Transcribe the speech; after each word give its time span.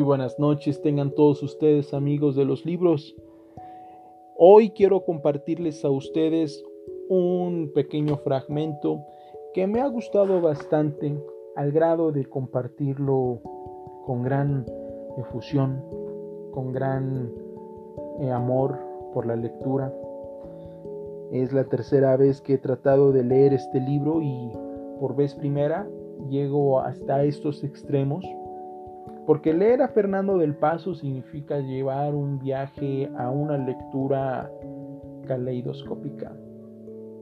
Muy 0.00 0.06
buenas 0.06 0.38
noches, 0.38 0.80
tengan 0.80 1.10
todos 1.10 1.42
ustedes 1.42 1.92
amigos 1.92 2.34
de 2.34 2.46
los 2.46 2.64
libros. 2.64 3.14
Hoy 4.34 4.70
quiero 4.70 5.04
compartirles 5.04 5.84
a 5.84 5.90
ustedes 5.90 6.64
un 7.10 7.70
pequeño 7.74 8.16
fragmento 8.16 9.04
que 9.52 9.66
me 9.66 9.82
ha 9.82 9.86
gustado 9.88 10.40
bastante 10.40 11.22
al 11.54 11.70
grado 11.72 12.12
de 12.12 12.24
compartirlo 12.24 13.42
con 14.06 14.22
gran 14.22 14.64
efusión, 15.18 15.84
con 16.52 16.72
gran 16.72 17.30
eh, 18.20 18.30
amor 18.30 18.78
por 19.12 19.26
la 19.26 19.36
lectura. 19.36 19.94
Es 21.30 21.52
la 21.52 21.64
tercera 21.64 22.16
vez 22.16 22.40
que 22.40 22.54
he 22.54 22.58
tratado 22.58 23.12
de 23.12 23.22
leer 23.22 23.52
este 23.52 23.78
libro 23.80 24.22
y 24.22 24.50
por 24.98 25.14
vez 25.14 25.34
primera 25.34 25.86
llego 26.30 26.80
hasta 26.80 27.22
estos 27.24 27.62
extremos 27.64 28.24
porque 29.30 29.54
leer 29.54 29.80
a 29.80 29.86
Fernando 29.86 30.38
del 30.38 30.56
Paso 30.56 30.92
significa 30.92 31.60
llevar 31.60 32.16
un 32.16 32.40
viaje 32.40 33.08
a 33.16 33.30
una 33.30 33.56
lectura 33.56 34.50
caleidoscópica. 35.24 36.36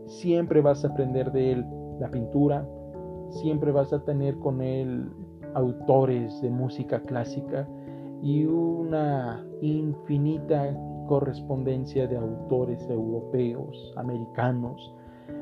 Siempre 0.07 0.63
vas 0.63 0.83
a 0.87 0.89
aprender 0.89 1.31
de 1.33 1.53
él 1.53 1.67
la 2.01 2.11
pintura, 2.11 2.67
siempre 3.29 3.73
vas 3.73 3.93
a 3.93 4.03
tener 4.07 4.39
con 4.39 4.63
él 4.63 5.11
autores 5.53 6.41
de 6.41 6.49
música 6.49 6.99
clásica 7.03 7.69
y 8.23 8.47
una 8.47 9.45
infinita 9.61 10.75
correspondencia 11.09 12.07
de 12.07 12.17
autores 12.17 12.89
europeos, 12.89 13.93
americanos. 13.99 14.95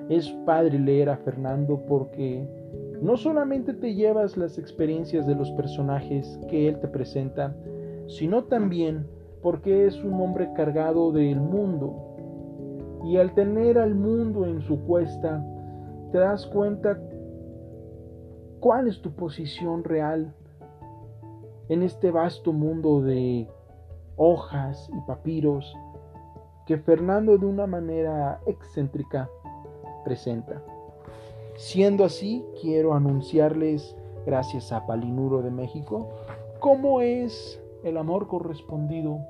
Es 0.08 0.28
padre 0.44 0.80
leer 0.80 1.10
a 1.10 1.16
Fernando 1.18 1.80
porque 1.86 2.44
no 3.02 3.16
solamente 3.16 3.74
te 3.74 3.94
llevas 3.94 4.36
las 4.36 4.58
experiencias 4.58 5.26
de 5.26 5.34
los 5.34 5.50
personajes 5.52 6.38
que 6.48 6.68
él 6.68 6.80
te 6.80 6.88
presenta, 6.88 7.54
sino 8.06 8.44
también 8.44 9.06
porque 9.42 9.86
es 9.86 10.02
un 10.02 10.20
hombre 10.20 10.52
cargado 10.54 11.12
del 11.12 11.40
mundo. 11.40 11.94
Y 13.04 13.18
al 13.18 13.34
tener 13.34 13.78
al 13.78 13.94
mundo 13.94 14.46
en 14.46 14.60
su 14.62 14.80
cuesta, 14.84 15.44
te 16.10 16.18
das 16.18 16.46
cuenta 16.46 16.98
cuál 18.60 18.88
es 18.88 19.00
tu 19.00 19.12
posición 19.12 19.84
real 19.84 20.34
en 21.68 21.82
este 21.82 22.10
vasto 22.10 22.52
mundo 22.52 23.00
de 23.02 23.48
hojas 24.16 24.88
y 24.92 25.00
papiros 25.06 25.76
que 26.66 26.78
Fernando 26.78 27.38
de 27.38 27.46
una 27.46 27.66
manera 27.66 28.40
excéntrica 28.46 29.28
presenta. 30.04 30.62
Siendo 31.56 32.04
así, 32.04 32.44
quiero 32.60 32.92
anunciarles, 32.92 33.96
gracias 34.26 34.72
a 34.72 34.86
Palinuro 34.86 35.40
de 35.40 35.50
México, 35.50 36.10
cómo 36.60 37.00
es 37.00 37.62
el 37.82 37.96
amor 37.96 38.28
correspondido 38.28 39.20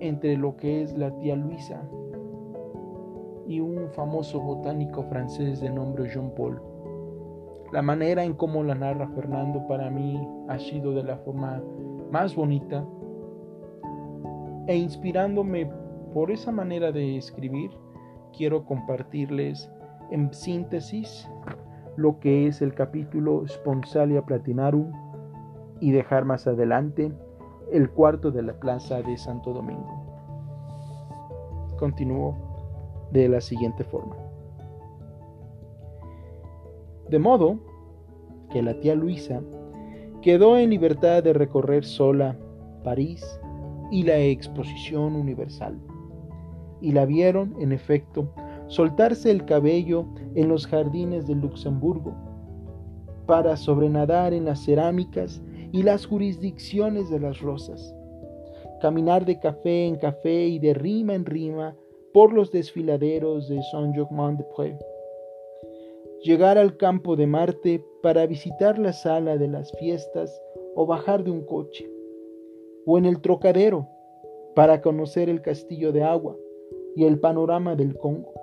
entre 0.00 0.36
lo 0.36 0.56
que 0.56 0.82
es 0.82 0.98
la 0.98 1.16
tía 1.18 1.36
Luisa 1.36 1.82
y 3.46 3.60
un 3.60 3.88
famoso 3.92 4.40
botánico 4.40 5.04
francés 5.04 5.60
de 5.60 5.70
nombre 5.70 6.08
Jean 6.12 6.32
Paul. 6.34 6.60
La 7.72 7.82
manera 7.82 8.24
en 8.24 8.34
cómo 8.34 8.64
la 8.64 8.74
narra 8.74 9.08
Fernando 9.14 9.68
para 9.68 9.88
mí 9.88 10.20
ha 10.48 10.58
sido 10.58 10.92
de 10.92 11.04
la 11.04 11.16
forma 11.18 11.62
más 12.10 12.34
bonita 12.34 12.84
e 14.66 14.76
inspirándome 14.76 15.70
por 16.12 16.32
esa 16.32 16.50
manera 16.50 16.90
de 16.90 17.16
escribir, 17.16 17.70
quiero 18.36 18.64
compartirles 18.64 19.70
en 20.10 20.32
síntesis 20.32 21.28
lo 21.96 22.18
que 22.20 22.46
es 22.46 22.62
el 22.62 22.74
capítulo 22.74 23.46
Sponsalia 23.46 24.22
Platinarum 24.22 24.92
y 25.80 25.92
dejar 25.92 26.24
más 26.24 26.46
adelante 26.46 27.12
el 27.72 27.90
cuarto 27.90 28.30
de 28.30 28.42
la 28.42 28.54
plaza 28.54 29.02
de 29.02 29.16
Santo 29.16 29.52
Domingo. 29.52 30.06
Continúo 31.78 32.36
de 33.12 33.28
la 33.28 33.40
siguiente 33.40 33.84
forma. 33.84 34.16
De 37.08 37.18
modo 37.18 37.58
que 38.50 38.62
la 38.62 38.78
tía 38.80 38.94
Luisa 38.94 39.40
quedó 40.22 40.56
en 40.56 40.70
libertad 40.70 41.22
de 41.22 41.32
recorrer 41.32 41.84
sola 41.84 42.36
París 42.84 43.40
y 43.90 44.04
la 44.04 44.18
exposición 44.18 45.16
universal. 45.16 45.78
Y 46.80 46.92
la 46.92 47.04
vieron, 47.04 47.54
en 47.60 47.72
efecto, 47.72 48.32
soltarse 48.70 49.32
el 49.32 49.44
cabello 49.46 50.06
en 50.36 50.48
los 50.48 50.64
jardines 50.64 51.26
de 51.26 51.34
Luxemburgo, 51.34 52.14
para 53.26 53.56
sobrenadar 53.56 54.32
en 54.32 54.44
las 54.44 54.64
cerámicas 54.64 55.42
y 55.72 55.82
las 55.82 56.06
jurisdicciones 56.06 57.10
de 57.10 57.18
las 57.18 57.40
rosas, 57.40 57.94
caminar 58.80 59.24
de 59.24 59.40
café 59.40 59.86
en 59.86 59.96
café 59.96 60.46
y 60.46 60.60
de 60.60 60.74
rima 60.74 61.14
en 61.14 61.24
rima 61.24 61.76
por 62.12 62.32
los 62.32 62.52
desfiladeros 62.52 63.48
de 63.48 63.60
Saint-Germain-de-Prés, 63.72 64.78
llegar 66.22 66.56
al 66.56 66.76
campo 66.76 67.16
de 67.16 67.26
Marte 67.26 67.84
para 68.04 68.24
visitar 68.26 68.78
la 68.78 68.92
sala 68.92 69.36
de 69.36 69.48
las 69.48 69.72
fiestas 69.78 70.40
o 70.76 70.86
bajar 70.86 71.24
de 71.24 71.32
un 71.32 71.44
coche, 71.44 71.90
o 72.86 72.98
en 72.98 73.04
el 73.04 73.20
trocadero 73.20 73.88
para 74.54 74.80
conocer 74.80 75.28
el 75.28 75.42
castillo 75.42 75.90
de 75.90 76.04
agua 76.04 76.36
y 76.94 77.04
el 77.04 77.18
panorama 77.18 77.74
del 77.74 77.96
Congo 77.96 78.39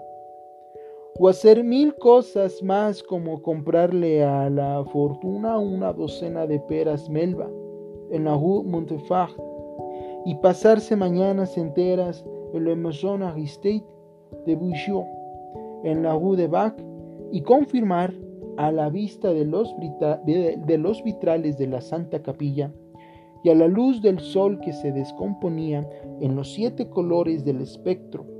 o 1.19 1.27
hacer 1.27 1.63
mil 1.63 1.95
cosas 1.95 2.61
más 2.61 3.01
como 3.01 3.41
comprarle 3.41 4.23
a 4.23 4.49
la 4.49 4.83
fortuna 4.85 5.57
una 5.57 5.91
docena 5.93 6.45
de 6.45 6.59
peras 6.59 7.09
melba 7.09 7.49
en 8.11 8.25
la 8.25 8.35
rue 8.35 8.63
Montefort 8.63 9.35
y 10.25 10.35
pasarse 10.35 10.95
mañanas 10.95 11.57
enteras 11.57 12.23
en 12.53 12.65
la 12.65 12.75
Maison 12.75 13.23
Aristide 13.23 13.83
de 14.45 14.55
Bouchot 14.55 15.05
en 15.83 16.03
la 16.03 16.13
rue 16.13 16.37
de 16.37 16.47
Bac 16.47 16.75
y 17.31 17.41
confirmar 17.41 18.13
a 18.57 18.71
la 18.71 18.89
vista 18.89 19.31
de 19.33 19.45
los, 19.45 19.73
de 20.25 20.77
los 20.77 21.03
vitrales 21.03 21.57
de 21.57 21.67
la 21.67 21.81
Santa 21.81 22.21
Capilla 22.21 22.71
y 23.43 23.49
a 23.49 23.55
la 23.55 23.67
luz 23.67 24.01
del 24.01 24.19
sol 24.19 24.59
que 24.59 24.73
se 24.73 24.91
descomponía 24.91 25.87
en 26.21 26.35
los 26.35 26.53
siete 26.53 26.89
colores 26.89 27.45
del 27.45 27.61
espectro 27.61 28.36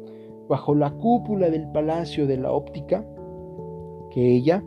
bajo 0.48 0.76
la 0.76 0.92
cúpula 0.92 1.50
del 1.50 1.68
Palacio 1.72 2.28
de 2.28 2.38
la 2.38 2.52
Óptica, 2.52 3.06
que 4.12 4.36
ella, 4.36 4.64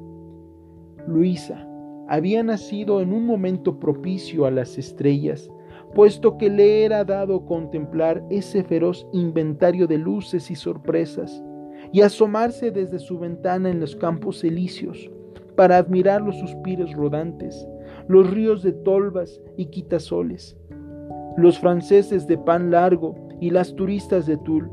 Luisa, 1.06 1.66
había 2.08 2.42
nacido 2.42 3.00
en 3.00 3.12
un 3.12 3.24
momento 3.24 3.78
propicio 3.78 4.44
a 4.46 4.50
las 4.50 4.78
estrellas, 4.78 5.50
puesto 5.94 6.38
que 6.38 6.50
le 6.50 6.84
era 6.84 7.04
dado 7.04 7.44
contemplar 7.46 8.24
ese 8.30 8.62
feroz 8.62 9.06
inventario 9.12 9.86
de 9.86 9.98
luces 9.98 10.50
y 10.50 10.56
sorpresas, 10.56 11.42
y 11.92 12.02
asomarse 12.02 12.70
desde 12.70 12.98
su 12.98 13.18
ventana 13.18 13.70
en 13.70 13.80
los 13.80 13.96
campos 13.96 14.44
elíseos, 14.44 15.10
para 15.56 15.76
admirar 15.76 16.22
los 16.22 16.36
suspiros 16.38 16.92
rodantes, 16.94 17.66
los 18.08 18.30
ríos 18.30 18.62
de 18.62 18.72
tolvas 18.72 19.40
y 19.56 19.66
quitasoles, 19.66 20.56
los 21.36 21.58
franceses 21.58 22.26
de 22.26 22.38
pan 22.38 22.70
largo 22.70 23.14
y 23.40 23.50
las 23.50 23.74
turistas 23.74 24.26
de 24.26 24.36
tul, 24.36 24.70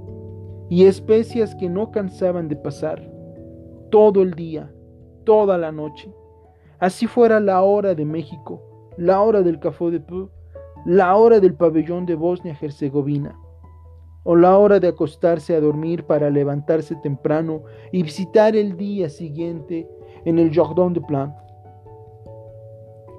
y 0.69 0.85
especias 0.85 1.55
que 1.55 1.69
no 1.69 1.91
cansaban 1.91 2.47
de 2.47 2.55
pasar 2.55 3.09
todo 3.89 4.21
el 4.21 4.33
día, 4.33 4.71
toda 5.23 5.57
la 5.57 5.71
noche. 5.71 6.13
Así 6.79 7.07
fuera 7.07 7.39
la 7.39 7.61
hora 7.61 7.95
de 7.95 8.05
México, 8.05 8.61
la 8.97 9.21
hora 9.21 9.41
del 9.41 9.59
Café 9.59 9.91
de 9.91 9.99
Peu, 9.99 10.29
la 10.85 11.15
hora 11.15 11.39
del 11.39 11.53
pabellón 11.53 12.05
de 12.05 12.15
Bosnia-Herzegovina, 12.15 13.37
o 14.23 14.35
la 14.35 14.57
hora 14.57 14.79
de 14.79 14.89
acostarse 14.89 15.55
a 15.55 15.61
dormir 15.61 16.03
para 16.03 16.29
levantarse 16.29 16.95
temprano 16.97 17.63
y 17.91 18.03
visitar 18.03 18.55
el 18.55 18.75
día 18.77 19.09
siguiente 19.09 19.87
en 20.25 20.37
el 20.37 20.53
Jardin 20.53 20.93
de 20.93 21.01
Plan. 21.01 21.35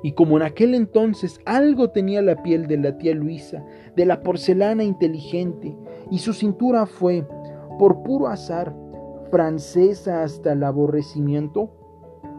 Y 0.02 0.12
como 0.12 0.36
en 0.36 0.42
aquel 0.42 0.74
entonces 0.74 1.40
algo 1.44 1.90
tenía 1.90 2.22
la 2.22 2.42
piel 2.42 2.66
de 2.68 2.76
la 2.76 2.96
tía 2.98 3.14
Luisa, 3.14 3.64
de 3.96 4.06
la 4.06 4.22
porcelana 4.22 4.84
inteligente, 4.84 5.76
y 6.10 6.18
su 6.18 6.32
cintura 6.32 6.86
fue, 6.86 7.26
por 7.78 8.02
puro 8.02 8.28
azar, 8.28 8.74
francesa 9.30 10.22
hasta 10.22 10.52
el 10.52 10.64
aborrecimiento, 10.64 11.70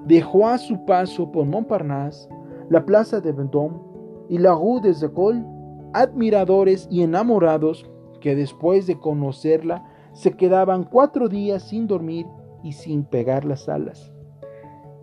dejó 0.06 0.48
a 0.48 0.58
su 0.58 0.86
paso 0.86 1.32
por 1.32 1.46
Montparnasse, 1.46 2.30
la 2.70 2.86
plaza 2.86 3.20
de 3.20 3.32
Vendôme 3.32 3.80
y 4.28 4.38
la 4.38 4.54
rue 4.54 4.82
des 4.82 5.02
Écoles, 5.02 5.44
admiradores 5.94 6.88
y 6.92 7.02
enamorados 7.02 7.90
que 8.22 8.36
después 8.36 8.86
de 8.86 9.00
conocerla 9.00 9.84
se 10.14 10.34
quedaban 10.34 10.84
cuatro 10.84 11.30
días 11.30 11.64
sin 11.64 11.88
dormir 11.88 12.26
y 12.64 12.74
sin 12.74 13.04
pegar 13.04 13.46
las 13.46 13.70
alas. 13.70 14.12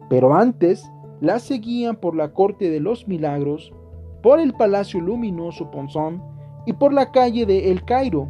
Pero 0.09 0.35
antes 0.35 0.89
la 1.21 1.39
seguían 1.39 1.97
por 1.97 2.15
la 2.15 2.33
corte 2.33 2.71
de 2.71 2.81
los 2.81 3.09
milagros, 3.09 3.73
por 4.23 4.39
el 4.39 4.53
palacio 4.53 5.01
luminoso 5.01 5.71
Ponzón 5.71 6.23
y 6.67 6.73
por 6.75 6.93
la 6.93 7.11
calle 7.11 7.47
de 7.47 7.71
El 7.71 7.85
Cairo, 7.85 8.29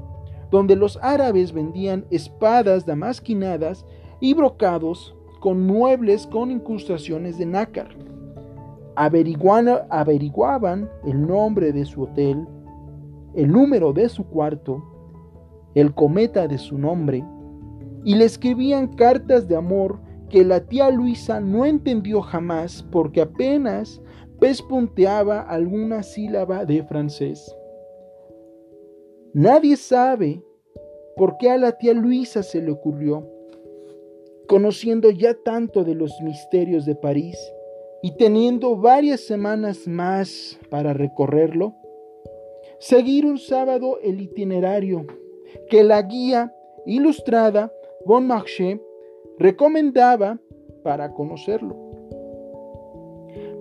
donde 0.51 0.77
los 0.77 0.99
árabes 1.03 1.53
vendían 1.53 2.05
espadas 2.11 2.87
damasquinadas 2.87 3.85
y 4.21 4.35
brocados 4.35 5.17
con 5.41 5.67
muebles 5.67 6.27
con 6.27 6.51
incrustaciones 6.51 7.39
de 7.39 7.47
nácar. 7.47 7.89
averiguaban 8.97 10.91
el 11.05 11.27
nombre 11.27 11.73
de 11.73 11.85
su 11.85 12.03
hotel, 12.03 12.47
el 13.35 13.53
número 13.53 13.93
de 13.93 14.09
su 14.09 14.25
cuarto, 14.25 14.83
el 15.75 15.93
cometa 15.95 16.49
de 16.49 16.57
su 16.59 16.79
nombre, 16.79 17.25
y 18.05 18.15
le 18.15 18.25
escribían 18.25 18.89
cartas 18.89 19.47
de 19.47 19.57
amor 19.57 20.01
que 20.31 20.45
la 20.45 20.61
tía 20.61 20.91
Luisa 20.91 21.41
no 21.41 21.65
entendió 21.65 22.23
jamás 22.23 22.83
porque 22.91 23.21
apenas 23.21 24.01
pespunteaba 24.41 25.41
alguna 25.41 26.03
sílaba 26.03 26.65
de 26.65 26.83
francés. 26.85 27.55
Nadie 29.39 29.77
sabe 29.77 30.43
por 31.15 31.37
qué 31.37 31.51
a 31.51 31.59
la 31.59 31.73
tía 31.73 31.93
Luisa 31.93 32.43
se 32.43 32.63
le 32.63 32.71
ocurrió, 32.71 33.29
conociendo 34.49 35.11
ya 35.11 35.35
tanto 35.35 35.85
de 35.85 35.95
los 35.95 36.23
misterios 36.23 36.87
de 36.87 36.95
París 36.95 37.37
y 38.01 38.17
teniendo 38.17 38.77
varias 38.77 39.21
semanas 39.21 39.87
más 39.87 40.59
para 40.71 40.95
recorrerlo, 40.95 41.75
seguir 42.79 43.27
un 43.27 43.37
sábado 43.37 43.99
el 44.03 44.23
itinerario 44.23 45.05
que 45.69 45.85
la 45.85 46.01
guía 46.01 46.55
ilustrada 46.87 47.71
Bon 48.07 48.27
Marché 48.27 48.81
recomendaba 49.39 50.41
para 50.83 51.13
conocerlo. 51.13 51.77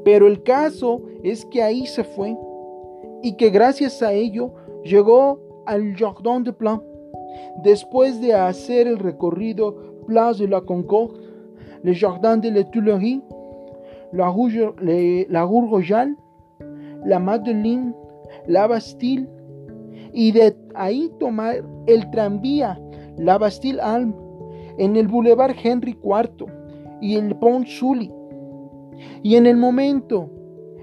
Pero 0.05 0.27
el 0.27 0.41
caso 0.41 1.01
es 1.21 1.43
que 1.43 1.61
ahí 1.61 1.85
se 1.85 2.05
fue 2.05 2.33
y 3.21 3.35
que 3.35 3.49
gracias 3.49 4.01
a 4.01 4.13
ello 4.13 4.53
llegó 4.81 5.44
al 5.65 5.95
Jardin 5.95 6.43
de 6.43 6.53
Plan. 6.53 6.81
Después 7.63 8.21
de 8.21 8.33
hacer 8.33 8.87
el 8.87 8.99
recorrido 8.99 9.75
Place 10.07 10.43
de 10.43 10.49
la 10.49 10.61
Concorde, 10.61 11.19
le 11.83 11.95
Jardin 11.95 12.41
de 12.41 12.51
la 12.51 12.69
Tuileries, 12.69 13.21
la 14.11 14.29
Rue, 14.29 14.75
la 15.29 15.43
Rue 15.43 15.69
Royale, 15.69 16.15
la 17.05 17.19
Madeleine, 17.19 17.93
la 18.47 18.67
Bastille, 18.67 19.27
y 20.13 20.31
de 20.31 20.55
ahí 20.75 21.11
tomar 21.19 21.63
el 21.87 22.09
tranvía, 22.11 22.79
la 23.17 23.37
Bastille 23.37 23.79
Alm, 23.81 24.15
en 24.77 24.95
el 24.95 25.07
Boulevard 25.07 25.55
Henry 25.61 25.97
IV 26.03 26.45
y 27.01 27.15
el 27.15 27.35
Pont 27.35 27.67
Sully. 27.67 28.11
Y 29.23 29.35
en 29.35 29.45
el 29.45 29.57
momento 29.57 30.29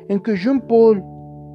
en 0.08 0.20
que 0.20 0.36
Jean-Paul 0.36 1.02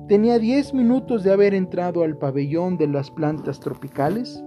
tenía 0.08 0.40
10 0.40 0.74
minutos 0.74 1.24
de 1.24 1.32
haber 1.32 1.54
entrado 1.54 2.04
al 2.04 2.18
pabellón 2.18 2.78
de 2.78 2.88
las 2.88 3.12
plantas 3.12 3.60
tropicales, 3.60 4.42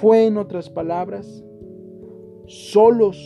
fue 0.00 0.26
en 0.26 0.36
otras 0.36 0.68
palabras, 0.68 1.42
solos 2.46 3.24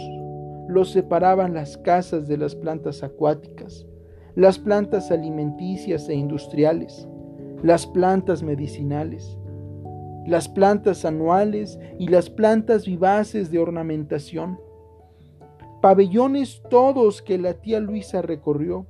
los 0.69 0.90
separaban 0.90 1.54
las 1.54 1.78
casas 1.78 2.28
de 2.28 2.36
las 2.36 2.54
plantas 2.54 3.02
acuáticas, 3.02 3.86
las 4.36 4.58
plantas 4.58 5.10
alimenticias 5.10 6.08
e 6.08 6.14
industriales, 6.14 7.08
las 7.62 7.86
plantas 7.86 8.42
medicinales, 8.42 9.36
las 10.26 10.48
plantas 10.48 11.04
anuales 11.04 11.80
y 11.98 12.08
las 12.08 12.30
plantas 12.30 12.86
vivaces 12.86 13.50
de 13.50 13.58
ornamentación. 13.58 14.60
Pabellones 15.80 16.62
todos 16.69 17.22
que 17.22 17.38
la 17.38 17.54
tía 17.54 17.80
Luisa 17.80 18.20
recorrió, 18.22 18.86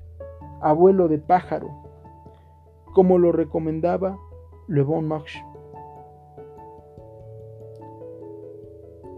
abuelo 0.61 1.09
de 1.09 1.19
pájaro, 1.19 1.69
como 2.95 3.19
lo 3.19 3.33
recomendaba 3.33 4.19
Le 4.67 4.83
Bon 4.83 5.07
Marche. 5.07 5.45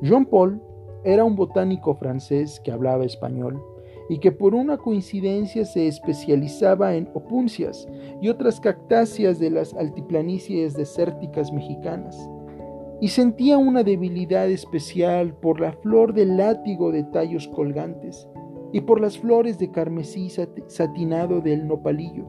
Jean 0.03 0.25
Paul 0.25 0.61
era 1.05 1.25
un 1.25 1.37
botánico 1.37 1.95
francés 1.95 2.61
que 2.65 2.73
hablaba 2.73 3.05
español 3.05 3.63
y 4.09 4.19
que 4.19 4.33
por 4.33 4.55
una 4.55 4.77
coincidencia 4.77 5.65
se 5.65 5.87
especializaba 5.87 6.95
en 6.95 7.09
opuncias 7.15 7.89
y 8.21 8.29
otras 8.29 8.61
cactáceas 8.61 9.39
de 9.39 9.51
las 9.51 9.73
altiplanicies 9.75 10.75
desérticas 10.75 11.53
mexicanas, 11.53 12.29
y 13.01 13.09
sentía 13.09 13.57
una 13.57 13.83
debilidad 13.83 14.51
especial 14.51 15.33
por 15.35 15.61
la 15.61 15.73
flor 15.73 16.13
del 16.13 16.37
látigo 16.37 16.93
de 16.93 17.05
tallos 17.05 17.49
colgantes 17.49 18.29
y 18.73 18.83
por 18.83 19.01
las 19.01 19.19
flores 19.19 19.59
de 19.59 19.71
carmesí 19.71 20.31
satinado 20.69 21.41
del 21.41 21.67
nopalillo. 21.67 22.25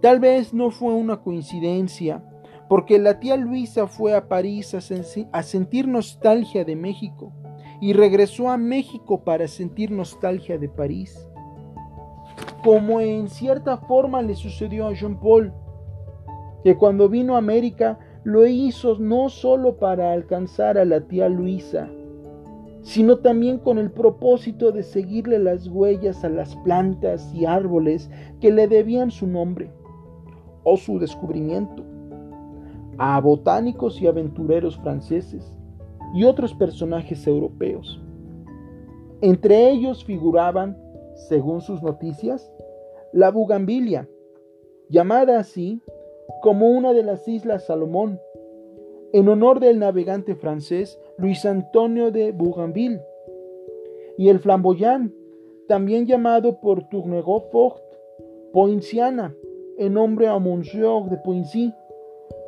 Tal 0.00 0.20
vez 0.20 0.52
no 0.52 0.70
fue 0.70 0.92
una 0.92 1.22
coincidencia, 1.22 2.22
porque 2.68 2.98
la 2.98 3.20
tía 3.20 3.36
Luisa 3.36 3.86
fue 3.86 4.14
a 4.14 4.28
París 4.28 4.74
a, 4.74 5.42
sentir 5.42 5.88
nostalgia 5.88 6.64
de 6.64 6.76
México 6.76 7.32
y 7.80 7.92
regresó 7.92 8.50
a 8.50 8.56
México 8.56 9.24
para 9.24 9.48
sentir 9.48 9.90
nostalgia 9.90 10.58
de 10.58 10.68
París. 10.68 11.28
Como 12.62 13.00
en 13.00 13.28
cierta 13.28 13.76
forma 13.76 14.22
le 14.22 14.34
sucedió 14.34 14.86
a 14.86 14.94
Jean 14.94 15.18
Paul, 15.20 15.52
que 16.62 16.76
cuando 16.76 17.08
vino 17.08 17.34
a 17.34 17.38
América 17.38 17.98
lo 18.24 18.46
hizo 18.46 18.98
no 18.98 19.28
solo 19.28 19.76
para 19.76 20.12
alcanzar 20.12 20.78
a 20.78 20.84
la 20.86 21.02
tía 21.02 21.28
Luisa, 21.28 21.90
sino 22.84 23.16
también 23.18 23.58
con 23.58 23.78
el 23.78 23.90
propósito 23.90 24.70
de 24.70 24.82
seguirle 24.82 25.38
las 25.38 25.66
huellas 25.68 26.22
a 26.22 26.28
las 26.28 26.54
plantas 26.56 27.34
y 27.34 27.46
árboles 27.46 28.10
que 28.40 28.52
le 28.52 28.68
debían 28.68 29.10
su 29.10 29.26
nombre 29.26 29.70
o 30.64 30.76
su 30.76 30.98
descubrimiento, 30.98 31.82
a 32.98 33.18
botánicos 33.20 34.00
y 34.00 34.06
aventureros 34.06 34.76
franceses, 34.78 35.50
y 36.14 36.24
otros 36.24 36.54
personajes 36.54 37.26
europeos. 37.26 38.00
Entre 39.22 39.70
ellos 39.70 40.04
figuraban, 40.04 40.78
según 41.28 41.62
sus 41.62 41.82
noticias, 41.82 42.52
la 43.12 43.30
bugambilia, 43.30 44.08
llamada 44.90 45.38
así 45.38 45.80
como 46.42 46.68
una 46.68 46.92
de 46.92 47.02
las 47.02 47.26
islas 47.26 47.64
Salomón, 47.64 48.20
en 49.14 49.28
honor 49.28 49.58
del 49.58 49.78
navegante 49.78 50.34
francés 50.34 50.98
Luis 51.18 51.44
Antonio 51.44 52.10
de 52.10 52.32
Bougainville, 52.32 53.00
y 54.16 54.28
el 54.28 54.38
flamboyant, 54.38 55.12
también 55.68 56.06
llamado 56.06 56.60
por 56.60 56.88
Tournegot 56.88 57.50
Fort, 57.50 57.82
Poinciana, 58.52 59.34
en 59.78 59.94
nombre 59.94 60.28
a 60.28 60.38
Monsieur 60.38 61.08
de 61.10 61.16
Poincy, 61.16 61.72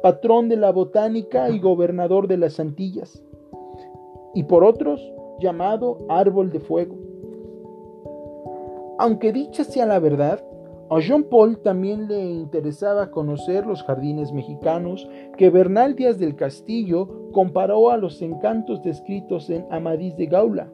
patrón 0.02 0.48
de 0.48 0.56
la 0.56 0.70
botánica 0.70 1.50
y 1.50 1.58
gobernador 1.58 2.28
de 2.28 2.36
las 2.36 2.60
Antillas 2.60 3.22
y 4.34 4.44
por 4.44 4.64
otros 4.64 5.12
llamado 5.40 5.98
árbol 6.08 6.50
de 6.50 6.60
fuego. 6.60 6.96
Aunque 8.98 9.32
dicha 9.32 9.64
sea 9.64 9.86
la 9.86 9.98
verdad, 9.98 10.44
a 10.88 11.00
Jean 11.00 11.24
Paul 11.24 11.58
también 11.58 12.06
le 12.06 12.22
interesaba 12.22 13.10
conocer 13.10 13.66
los 13.66 13.82
jardines 13.82 14.32
mexicanos 14.32 15.08
que 15.36 15.50
Bernal 15.50 15.96
Díaz 15.96 16.18
del 16.18 16.36
Castillo 16.36 17.30
comparó 17.32 17.90
a 17.90 17.96
los 17.96 18.22
encantos 18.22 18.82
descritos 18.82 19.50
en 19.50 19.66
Amadís 19.70 20.16
de 20.16 20.26
Gaula. 20.26 20.70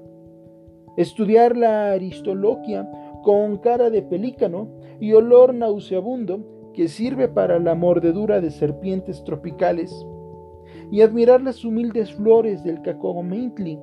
Estudiar 0.98 1.56
la 1.56 1.92
aristoloquia 1.92 2.86
con 3.22 3.56
cara 3.58 3.88
de 3.88 4.02
pelícano 4.02 4.68
y 5.00 5.14
olor 5.14 5.54
nauseabundo 5.54 6.40
que 6.74 6.88
sirve 6.88 7.28
para 7.28 7.58
la 7.58 7.74
mordedura 7.74 8.42
de 8.42 8.50
serpientes 8.50 9.24
tropicales 9.24 10.06
y 10.90 11.00
admirar 11.00 11.40
las 11.40 11.64
humildes 11.64 12.12
flores 12.12 12.62
del 12.62 12.82
cacao 12.82 13.22
Maitli 13.22 13.78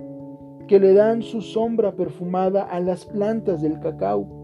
que 0.68 0.80
le 0.80 0.94
dan 0.94 1.24
su 1.24 1.42
sombra 1.42 1.94
perfumada 1.94 2.64
a 2.64 2.80
las 2.80 3.04
plantas 3.06 3.64
del 3.64 3.80
cacao. 3.80 4.39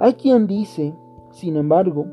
Hay 0.00 0.14
quien 0.14 0.46
dice, 0.46 0.94
sin 1.32 1.56
embargo, 1.56 2.06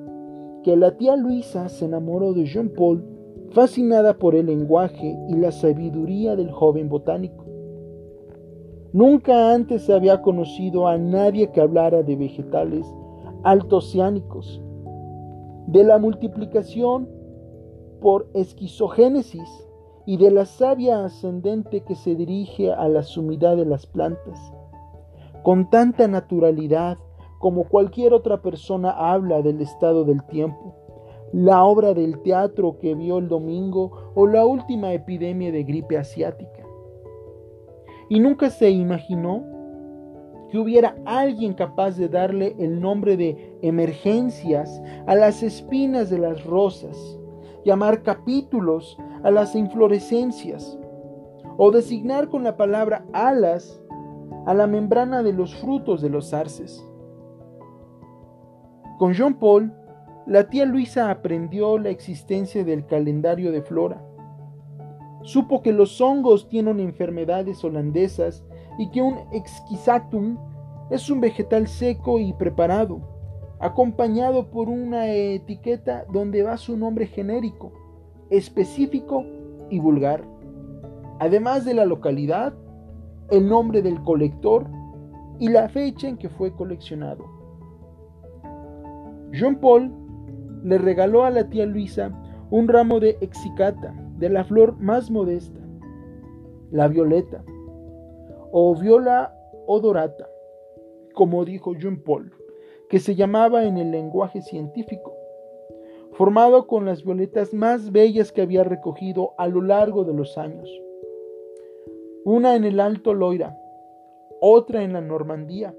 que 0.64 0.76
la 0.76 0.98
tía 0.98 1.16
Luisa 1.16 1.70
se 1.70 1.86
enamoró 1.86 2.34
de 2.34 2.46
Jean 2.46 2.70
Paul 2.70 3.04
fascinada 3.52 4.18
por 4.18 4.36
el 4.36 4.48
lenguaje 4.48 5.18
y 5.30 5.36
la 5.36 5.52
sabiduría 5.52 6.36
del 6.36 6.52
joven 6.52 6.90
botánico. 6.90 7.46
Nunca 8.92 9.54
antes 9.54 9.90
había 9.90 10.22
conocido 10.22 10.88
a 10.88 10.98
nadie 10.98 11.52
que 11.52 11.62
hablara 11.62 12.02
de 12.02 12.16
vegetales 12.16 12.88
altociánicos, 13.44 14.62
de 15.68 15.84
la 15.84 16.00
multiplicación 16.00 17.08
por 18.02 18.28
esquizogénesis 18.34 19.68
y 20.06 20.18
de 20.18 20.32
la 20.32 20.46
savia 20.46 21.06
ascendente 21.06 21.82
que 21.82 21.96
se 21.96 22.16
dirige 22.16 22.72
a 22.72 22.88
la 22.88 23.04
sumidad 23.04 23.58
de 23.58 23.66
las 23.66 23.86
plantas. 23.86 24.40
Con 25.44 25.70
tanta 25.70 26.08
naturalidad 26.08 26.98
como 27.46 27.66
cualquier 27.66 28.12
otra 28.12 28.42
persona 28.42 28.90
habla 28.90 29.44
del 29.44 29.62
estado 29.62 30.04
del 30.04 30.24
tiempo, 30.24 30.74
la 31.32 31.64
obra 31.64 31.94
del 31.94 32.20
teatro 32.24 32.80
que 32.80 32.96
vio 32.96 33.20
el 33.20 33.28
domingo 33.28 33.92
o 34.16 34.26
la 34.26 34.44
última 34.48 34.94
epidemia 34.94 35.52
de 35.52 35.64
gripe 35.64 35.96
asiática. 35.96 36.66
Y 38.10 38.20
nunca 38.20 38.50
se 38.50 38.72
imaginó 38.72 39.44
que 40.50 40.58
hubiera 40.58 40.96
alguien 41.06 41.54
capaz 41.54 41.98
de 41.98 42.10
darle 42.10 42.56
el 42.58 42.82
nombre 42.82 43.16
de 43.16 43.60
emergencias 43.62 44.82
a 45.06 45.14
las 45.14 45.44
espinas 45.44 46.10
de 46.10 46.18
las 46.18 46.44
rosas 46.46 47.20
llamar 47.64 48.02
capítulos 48.02 48.98
a 49.24 49.30
las 49.30 49.54
inflorescencias 49.56 50.80
o 51.58 51.70
designar 51.70 52.28
con 52.28 52.44
la 52.44 52.58
palabra 52.58 53.06
alas 53.14 53.80
a 54.48 54.56
la 54.56 54.66
membrana 54.66 55.22
de 55.22 55.34
los 55.34 55.54
frutos 55.54 56.02
de 56.02 56.10
los 56.10 56.34
arces. 56.34 56.84
Con 58.98 59.14
Jean 59.14 59.34
Paul, 59.34 59.74
la 60.26 60.50
tía 60.50 60.66
Luisa 60.66 61.12
aprendió 61.12 61.78
la 61.78 61.90
existencia 61.90 62.64
del 62.64 62.86
calendario 62.86 63.52
de 63.52 63.62
flora. 63.62 64.02
Supo 65.24 65.62
que 65.62 65.74
los 65.74 66.00
hongos 66.00 66.48
tienen 66.48 66.80
enfermedades 66.80 67.62
holandesas 67.64 68.46
y 68.78 68.90
que 68.92 69.02
un 69.02 69.18
exquisatum 69.34 70.38
es 70.90 71.10
un 71.10 71.20
vegetal 71.20 71.68
seco 71.68 72.20
y 72.20 72.32
preparado, 72.34 73.02
acompañado 73.60 74.50
por 74.50 74.70
una 74.70 75.12
etiqueta 75.12 76.06
donde 76.14 76.44
va 76.44 76.56
su 76.56 76.78
nombre 76.78 77.06
genérico, 77.06 77.74
específico 78.30 79.26
y 79.70 79.80
vulgar, 79.80 80.24
además 81.20 81.66
de 81.66 81.74
la 81.74 81.86
localidad, 81.86 82.54
el 83.30 83.50
nombre 83.50 83.82
del 83.82 84.02
colector 84.04 84.66
y 85.38 85.50
la 85.50 85.68
fecha 85.68 86.08
en 86.08 86.16
que 86.16 86.30
fue 86.30 86.54
coleccionado. 86.54 87.35
Jean 89.36 89.60
Paul 89.60 89.92
le 90.64 90.78
regaló 90.78 91.26
a 91.26 91.30
la 91.30 91.50
tía 91.50 91.66
Luisa 91.66 92.10
un 92.52 92.70
ramo 92.70 93.02
de 93.02 93.18
exicata, 93.20 93.94
de 94.18 94.30
la 94.30 94.46
flor 94.46 94.78
más 94.80 95.12
modesta, 95.12 95.60
la 96.72 96.88
violeta, 96.88 97.44
o 98.54 98.74
viola 98.80 99.38
odorata, 99.68 100.30
como 101.14 101.44
dijo 101.44 101.74
Jean 101.74 102.02
Paul, 102.02 102.32
que 102.88 103.00
se 103.00 103.16
llamaba 103.16 103.66
en 103.66 103.78
el 103.78 103.92
lenguaje 103.92 104.42
científico, 104.42 105.14
formado 106.14 106.66
con 106.66 106.86
las 106.86 107.04
violetas 107.04 107.54
más 107.54 107.92
bellas 107.92 108.32
que 108.32 108.42
había 108.42 108.64
recogido 108.64 109.34
a 109.38 109.48
lo 109.48 109.62
largo 109.62 110.06
de 110.06 110.14
los 110.14 110.38
años. 110.38 110.70
Una 112.24 112.56
en 112.56 112.64
el 112.64 112.80
Alto 112.80 113.14
Loira, 113.14 113.58
otra 114.40 114.84
en 114.84 114.94
la 114.94 115.02
Normandía, 115.02 115.76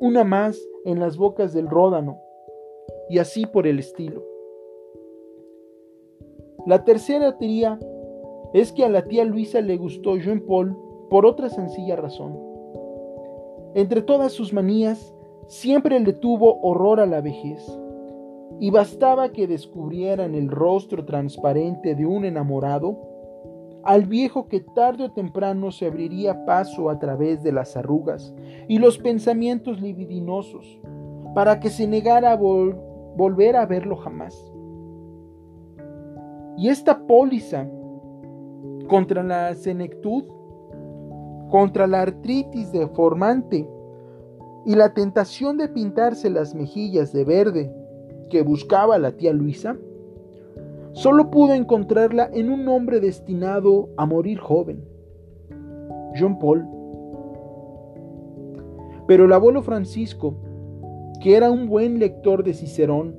una 0.00 0.24
más 0.24 0.60
en 0.84 0.98
las 0.98 1.16
bocas 1.16 1.52
del 1.52 1.68
Ródano, 1.68 2.18
y 3.10 3.18
así 3.18 3.46
por 3.46 3.66
el 3.66 3.78
estilo. 3.78 4.22
La 6.66 6.84
tercera 6.84 7.38
teoría 7.38 7.78
es 8.52 8.72
que 8.72 8.84
a 8.84 8.88
la 8.88 9.06
tía 9.06 9.24
Luisa 9.24 9.60
le 9.60 9.76
gustó 9.76 10.16
Jean 10.16 10.40
Paul 10.40 10.76
por 11.08 11.26
otra 11.26 11.48
sencilla 11.48 11.96
razón. 11.96 12.38
Entre 13.74 14.02
todas 14.02 14.32
sus 14.32 14.52
manías, 14.52 15.14
siempre 15.46 15.98
le 16.00 16.12
tuvo 16.12 16.60
horror 16.60 17.00
a 17.00 17.06
la 17.06 17.20
vejez, 17.20 17.64
y 18.60 18.70
bastaba 18.70 19.30
que 19.30 19.46
descubriera 19.46 20.24
en 20.24 20.34
el 20.34 20.50
rostro 20.50 21.04
transparente 21.04 21.94
de 21.94 22.06
un 22.06 22.24
enamorado 22.24 22.98
al 23.84 24.06
viejo 24.06 24.48
que 24.48 24.60
tarde 24.60 25.04
o 25.04 25.12
temprano 25.12 25.70
se 25.70 25.86
abriría 25.86 26.44
paso 26.44 26.90
a 26.90 26.98
través 26.98 27.42
de 27.42 27.52
las 27.52 27.76
arrugas 27.76 28.34
y 28.66 28.78
los 28.78 28.98
pensamientos 28.98 29.80
libidinosos, 29.80 30.80
para 31.34 31.60
que 31.60 31.70
se 31.70 31.86
negara 31.86 32.32
a 32.32 32.36
volver 33.18 33.56
a 33.56 33.66
verlo 33.66 33.96
jamás. 33.96 34.50
Y 36.56 36.68
esta 36.68 37.06
póliza 37.06 37.68
contra 38.88 39.22
la 39.22 39.54
senectud, 39.54 40.24
contra 41.50 41.86
la 41.86 42.02
artritis 42.02 42.70
deformante 42.72 43.68
y 44.64 44.74
la 44.74 44.94
tentación 44.94 45.58
de 45.58 45.68
pintarse 45.68 46.30
las 46.30 46.54
mejillas 46.54 47.12
de 47.12 47.24
verde 47.24 47.74
que 48.30 48.42
buscaba 48.42 48.98
la 48.98 49.12
tía 49.12 49.32
Luisa, 49.32 49.76
solo 50.92 51.30
pudo 51.30 51.54
encontrarla 51.54 52.30
en 52.32 52.50
un 52.50 52.68
hombre 52.68 53.00
destinado 53.00 53.88
a 53.96 54.06
morir 54.06 54.38
joven, 54.38 54.84
John 56.18 56.38
Paul. 56.38 56.66
Pero 59.08 59.24
el 59.24 59.32
abuelo 59.32 59.62
Francisco, 59.62 60.34
que 61.20 61.36
era 61.36 61.50
un 61.50 61.68
buen 61.68 61.98
lector 61.98 62.44
de 62.44 62.54
Cicerón 62.54 63.16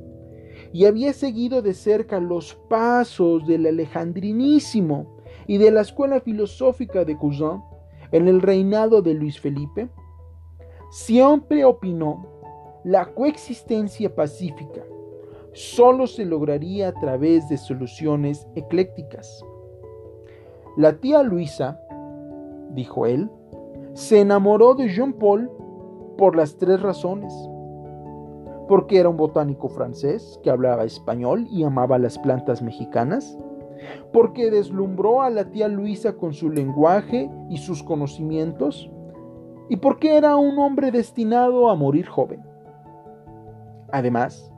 y 0.71 0.85
había 0.85 1.13
seguido 1.13 1.61
de 1.61 1.73
cerca 1.73 2.19
los 2.19 2.55
pasos 2.69 3.45
del 3.47 3.65
alejandrinísimo 3.65 5.17
y 5.47 5.57
de 5.57 5.71
la 5.71 5.81
escuela 5.81 6.19
filosófica 6.19 7.05
de 7.05 7.17
Cousin 7.17 7.61
en 8.11 8.27
el 8.27 8.41
reinado 8.41 9.01
de 9.01 9.13
Luis 9.13 9.39
Felipe, 9.39 9.89
siempre 10.91 11.65
opinó 11.65 12.25
la 12.83 13.13
coexistencia 13.13 14.13
pacífica 14.15 14.83
solo 15.53 16.07
se 16.07 16.25
lograría 16.25 16.89
a 16.89 16.93
través 16.93 17.49
de 17.49 17.57
soluciones 17.57 18.47
eclécticas. 18.55 19.43
La 20.77 20.97
tía 20.97 21.23
Luisa, 21.23 21.79
dijo 22.71 23.05
él, 23.05 23.29
se 23.93 24.21
enamoró 24.21 24.75
de 24.75 24.89
Jean 24.89 25.13
Paul 25.13 25.49
por 26.17 26.35
las 26.35 26.57
tres 26.57 26.81
razones. 26.81 27.33
Porque 28.69 28.99
era 28.99 29.09
un 29.09 29.17
botánico 29.17 29.67
francés 29.67 30.39
que 30.41 30.49
hablaba 30.49 30.85
español 30.85 31.45
y 31.51 31.63
amaba 31.63 31.99
las 31.99 32.17
plantas 32.17 32.61
mexicanas. 32.61 33.37
Porque 34.13 34.49
deslumbró 34.49 35.21
a 35.21 35.29
la 35.29 35.51
tía 35.51 35.67
Luisa 35.67 36.15
con 36.15 36.33
su 36.33 36.49
lenguaje 36.49 37.29
y 37.49 37.57
sus 37.57 37.83
conocimientos. 37.83 38.89
Y 39.67 39.75
porque 39.75 40.15
era 40.15 40.37
un 40.37 40.57
hombre 40.59 40.91
destinado 40.91 41.69
a 41.69 41.75
morir 41.75 42.07
joven. 42.07 42.41
Además, 43.91 44.49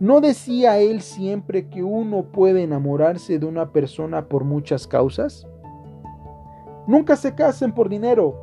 ¿No 0.00 0.20
decía 0.20 0.78
él 0.80 1.00
siempre 1.02 1.68
que 1.70 1.84
uno 1.84 2.24
puede 2.24 2.64
enamorarse 2.64 3.38
de 3.38 3.46
una 3.46 3.70
persona 3.70 4.28
por 4.28 4.44
muchas 4.44 4.88
causas? 4.88 5.46
Nunca 6.86 7.14
se 7.16 7.34
casen 7.34 7.72
por 7.72 7.88
dinero, 7.88 8.34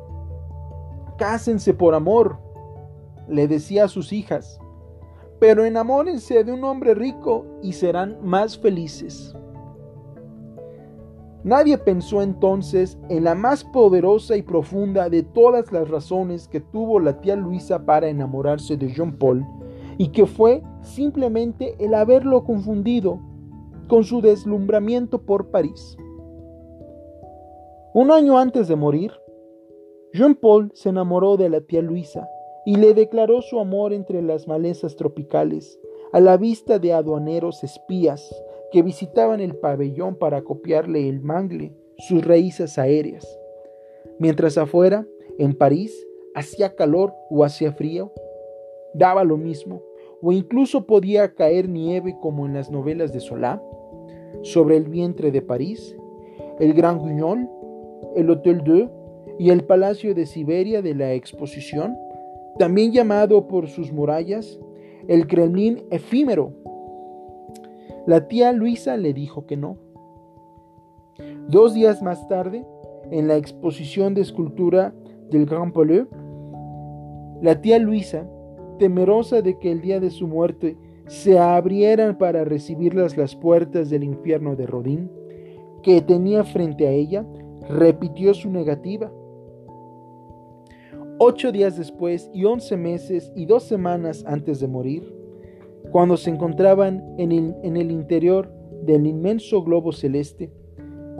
cásense 1.18 1.74
por 1.74 1.94
amor, 1.94 2.38
le 3.28 3.48
decía 3.48 3.84
a 3.84 3.88
sus 3.88 4.12
hijas, 4.12 4.60
pero 5.38 5.64
enamórense 5.64 6.44
de 6.44 6.52
un 6.52 6.62
hombre 6.64 6.94
rico 6.94 7.44
y 7.62 7.72
serán 7.72 8.16
más 8.22 8.56
felices. 8.58 9.34
Nadie 11.44 11.76
pensó 11.76 12.22
entonces 12.22 12.96
en 13.08 13.24
la 13.24 13.34
más 13.34 13.64
poderosa 13.64 14.36
y 14.36 14.42
profunda 14.42 15.08
de 15.08 15.24
todas 15.24 15.72
las 15.72 15.88
razones 15.88 16.46
que 16.46 16.60
tuvo 16.60 17.00
la 17.00 17.20
tía 17.20 17.34
Luisa 17.34 17.84
para 17.84 18.08
enamorarse 18.08 18.76
de 18.76 18.92
Jean 18.92 19.18
Paul 19.18 19.44
y 19.98 20.08
que 20.08 20.26
fue 20.26 20.62
simplemente 20.82 21.74
el 21.80 21.94
haberlo 21.94 22.44
confundido 22.44 23.18
con 23.88 24.04
su 24.04 24.20
deslumbramiento 24.20 25.22
por 25.22 25.50
París. 25.50 25.96
Un 27.94 28.12
año 28.12 28.38
antes 28.38 28.68
de 28.68 28.76
morir, 28.76 29.10
Jean 30.12 30.36
Paul 30.36 30.70
se 30.74 30.90
enamoró 30.90 31.36
de 31.36 31.48
la 31.48 31.60
tía 31.60 31.82
Luisa 31.82 32.28
y 32.64 32.76
le 32.76 32.94
declaró 32.94 33.42
su 33.42 33.58
amor 33.58 33.92
entre 33.92 34.22
las 34.22 34.46
malezas 34.46 34.96
tropicales, 34.96 35.78
a 36.12 36.20
la 36.20 36.36
vista 36.36 36.78
de 36.78 36.92
aduaneros 36.92 37.64
espías 37.64 38.30
que 38.70 38.82
visitaban 38.82 39.40
el 39.40 39.56
pabellón 39.56 40.16
para 40.16 40.42
copiarle 40.42 41.08
el 41.08 41.20
mangle, 41.20 41.72
sus 41.98 42.24
raíces 42.24 42.78
aéreas. 42.78 43.26
Mientras 44.18 44.58
afuera, 44.58 45.06
en 45.38 45.54
París, 45.54 46.06
hacía 46.34 46.74
calor 46.74 47.12
o 47.30 47.44
hacía 47.44 47.72
frío, 47.72 48.12
daba 48.94 49.24
lo 49.24 49.36
mismo, 49.36 49.82
o 50.20 50.32
incluso 50.32 50.86
podía 50.86 51.34
caer 51.34 51.68
nieve 51.68 52.16
como 52.20 52.46
en 52.46 52.54
las 52.54 52.70
novelas 52.70 53.12
de 53.12 53.20
Solá, 53.20 53.62
sobre 54.42 54.76
el 54.76 54.88
vientre 54.88 55.30
de 55.30 55.42
París, 55.42 55.96
el 56.58 56.74
Gran 56.74 56.98
Guignol, 56.98 57.48
el 58.16 58.30
Hotel 58.30 58.62
Deux 58.64 58.88
y 59.38 59.50
el 59.50 59.64
Palacio 59.64 60.14
de 60.14 60.26
Siberia 60.26 60.82
de 60.82 60.94
la 60.94 61.12
Exposición, 61.12 61.96
también 62.58 62.92
llamado 62.92 63.46
por 63.48 63.68
sus 63.68 63.92
murallas 63.92 64.58
el 65.08 65.26
Kremlin 65.26 65.82
efímero. 65.90 66.52
La 68.06 68.28
tía 68.28 68.52
Luisa 68.52 68.96
le 68.96 69.12
dijo 69.12 69.46
que 69.46 69.56
no. 69.56 69.76
Dos 71.48 71.74
días 71.74 72.02
más 72.02 72.26
tarde, 72.28 72.64
en 73.10 73.28
la 73.28 73.36
exposición 73.36 74.14
de 74.14 74.22
escultura 74.22 74.94
del 75.30 75.46
Grand 75.46 75.72
Palais, 75.72 76.06
la 77.40 77.60
tía 77.60 77.78
Luisa 77.78 78.26
temerosa 78.78 79.42
de 79.42 79.58
que 79.58 79.70
el 79.70 79.80
día 79.80 80.00
de 80.00 80.10
su 80.10 80.26
muerte 80.26 80.76
se 81.06 81.38
abrieran 81.38 82.16
para 82.18 82.44
recibirlas 82.44 83.16
las 83.16 83.36
puertas 83.36 83.90
del 83.90 84.04
infierno 84.04 84.56
de 84.56 84.66
Rodín, 84.66 85.10
que 85.82 86.00
tenía 86.00 86.44
frente 86.44 86.86
a 86.86 86.90
ella, 86.90 87.26
repitió 87.68 88.34
su 88.34 88.50
negativa. 88.50 89.12
Ocho 91.18 91.52
días 91.52 91.76
después 91.76 92.30
y 92.32 92.44
once 92.44 92.76
meses 92.76 93.32
y 93.36 93.46
dos 93.46 93.64
semanas 93.64 94.24
antes 94.26 94.60
de 94.60 94.66
morir, 94.66 95.14
cuando 95.90 96.16
se 96.16 96.30
encontraban 96.30 97.04
en 97.18 97.32
el, 97.32 97.90
interior 97.90 98.52
del 98.82 99.06
inmenso 99.06 99.62
globo 99.62 99.92
celeste, 99.92 100.50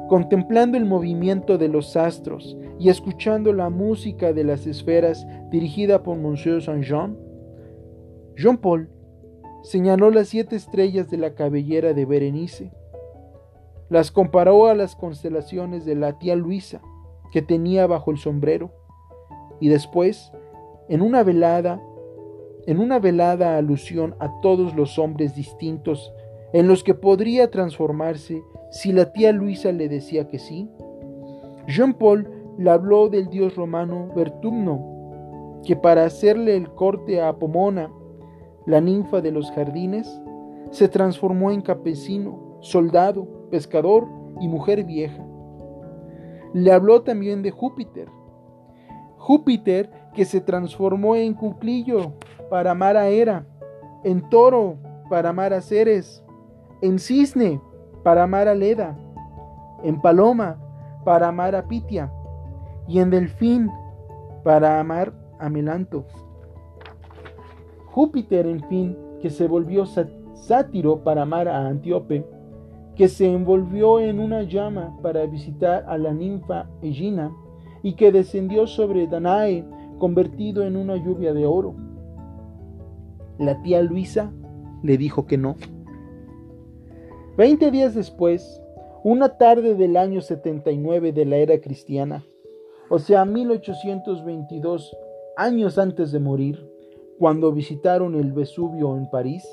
contemplando 0.08 0.76
el 0.78 0.86
movimiento 0.86 1.58
de 1.58 1.68
los 1.68 1.96
astros 1.96 2.56
y 2.78 2.88
escuchando 2.88 3.52
la 3.52 3.70
música 3.70 4.32
de 4.32 4.44
las 4.44 4.66
esferas 4.66 5.26
dirigida 5.50 6.02
por 6.02 6.16
Monsieur 6.16 6.62
Saint-Jean, 6.62 7.16
Jean 8.36 8.58
Paul 8.58 8.88
señaló 9.62 10.10
las 10.10 10.28
siete 10.28 10.56
estrellas 10.56 11.10
de 11.10 11.18
la 11.18 11.34
cabellera 11.34 11.92
de 11.92 12.06
Berenice. 12.06 12.72
Las 13.88 14.10
comparó 14.10 14.66
a 14.66 14.74
las 14.74 14.96
constelaciones 14.96 15.84
de 15.84 15.94
la 15.94 16.18
tía 16.18 16.34
Luisa 16.34 16.80
que 17.30 17.42
tenía 17.42 17.86
bajo 17.86 18.10
el 18.10 18.18
sombrero 18.18 18.72
y 19.62 19.68
después, 19.68 20.32
en 20.88 21.02
una 21.02 21.22
velada, 21.22 21.80
en 22.66 22.80
una 22.80 22.98
velada 22.98 23.56
alusión 23.56 24.16
a 24.18 24.28
todos 24.40 24.74
los 24.74 24.98
hombres 24.98 25.36
distintos 25.36 26.12
en 26.52 26.66
los 26.66 26.82
que 26.82 26.94
podría 26.94 27.48
transformarse 27.48 28.42
si 28.72 28.92
la 28.92 29.12
tía 29.12 29.30
Luisa 29.30 29.70
le 29.70 29.88
decía 29.88 30.26
que 30.26 30.40
sí? 30.40 30.68
Jean 31.68 31.94
Paul 31.94 32.28
le 32.58 32.70
habló 32.70 33.08
del 33.08 33.28
dios 33.28 33.54
romano 33.54 34.08
Vertumno, 34.16 35.60
que 35.64 35.76
para 35.76 36.06
hacerle 36.06 36.56
el 36.56 36.68
corte 36.74 37.22
a 37.22 37.32
Pomona, 37.38 37.88
la 38.66 38.80
ninfa 38.80 39.20
de 39.20 39.30
los 39.30 39.48
jardines, 39.52 40.20
se 40.72 40.88
transformó 40.88 41.52
en 41.52 41.62
campesino, 41.62 42.58
soldado, 42.62 43.28
pescador 43.48 44.08
y 44.40 44.48
mujer 44.48 44.82
vieja. 44.82 45.24
Le 46.52 46.72
habló 46.72 47.02
también 47.02 47.42
de 47.42 47.52
Júpiter. 47.52 48.08
Júpiter 49.22 49.88
que 50.14 50.24
se 50.24 50.40
transformó 50.40 51.14
en 51.14 51.34
cuclillo 51.34 52.14
para 52.50 52.72
amar 52.72 52.96
a 52.96 53.08
Hera, 53.08 53.46
en 54.02 54.28
toro 54.28 54.78
para 55.08 55.28
amar 55.28 55.52
a 55.52 55.60
Ceres, 55.60 56.24
en 56.80 56.98
cisne 56.98 57.60
para 58.02 58.24
amar 58.24 58.48
a 58.48 58.54
Leda, 58.56 58.98
en 59.84 60.00
paloma 60.00 60.58
para 61.04 61.28
amar 61.28 61.54
a 61.54 61.68
Pitia 61.68 62.12
y 62.88 62.98
en 62.98 63.10
delfín 63.10 63.70
para 64.42 64.80
amar 64.80 65.12
a 65.38 65.48
Melanto. 65.48 66.04
Júpiter, 67.92 68.44
en 68.48 68.64
fin, 68.64 68.98
que 69.20 69.30
se 69.30 69.46
volvió 69.46 69.84
sátiro 70.34 71.04
para 71.04 71.22
amar 71.22 71.46
a 71.46 71.68
Antíope, 71.68 72.26
que 72.96 73.06
se 73.06 73.32
envolvió 73.32 74.00
en 74.00 74.18
una 74.18 74.42
llama 74.42 74.98
para 75.00 75.24
visitar 75.26 75.84
a 75.86 75.96
la 75.96 76.12
ninfa 76.12 76.66
Egina 76.82 77.30
y 77.82 77.94
que 77.94 78.12
descendió 78.12 78.66
sobre 78.66 79.06
Danae 79.06 79.64
convertido 79.98 80.62
en 80.64 80.76
una 80.76 80.96
lluvia 80.96 81.32
de 81.32 81.46
oro. 81.46 81.74
La 83.38 83.62
tía 83.62 83.82
Luisa 83.82 84.32
le 84.82 84.96
dijo 84.96 85.26
que 85.26 85.38
no. 85.38 85.56
Veinte 87.36 87.70
días 87.70 87.94
después, 87.94 88.60
una 89.04 89.36
tarde 89.38 89.74
del 89.74 89.96
año 89.96 90.20
79 90.20 91.12
de 91.12 91.24
la 91.24 91.36
era 91.36 91.60
cristiana, 91.60 92.24
o 92.88 92.98
sea, 92.98 93.24
1822 93.24 94.96
años 95.36 95.78
antes 95.78 96.12
de 96.12 96.20
morir, 96.20 96.68
cuando 97.18 97.52
visitaron 97.52 98.14
el 98.16 98.32
Vesubio 98.32 98.96
en 98.96 99.08
París, 99.08 99.44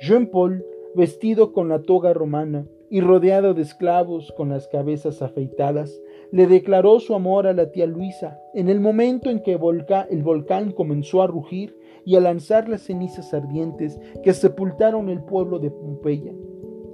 Jean 0.00 0.26
Paul, 0.26 0.64
vestido 0.94 1.52
con 1.52 1.68
la 1.68 1.82
toga 1.82 2.12
romana 2.12 2.66
y 2.90 3.00
rodeado 3.00 3.54
de 3.54 3.62
esclavos 3.62 4.32
con 4.36 4.50
las 4.50 4.68
cabezas 4.68 5.22
afeitadas, 5.22 5.98
le 6.30 6.46
declaró 6.46 7.00
su 7.00 7.14
amor 7.14 7.46
a 7.46 7.52
la 7.52 7.70
tía 7.70 7.86
Luisa 7.86 8.38
en 8.54 8.68
el 8.68 8.80
momento 8.80 9.30
en 9.30 9.40
que 9.40 9.52
el 9.52 10.22
volcán 10.22 10.72
comenzó 10.72 11.22
a 11.22 11.26
rugir 11.26 11.76
y 12.04 12.16
a 12.16 12.20
lanzar 12.20 12.68
las 12.68 12.82
cenizas 12.82 13.32
ardientes 13.32 13.98
que 14.22 14.32
sepultaron 14.32 15.08
el 15.08 15.22
pueblo 15.22 15.58
de 15.58 15.70
Pompeya. 15.70 16.32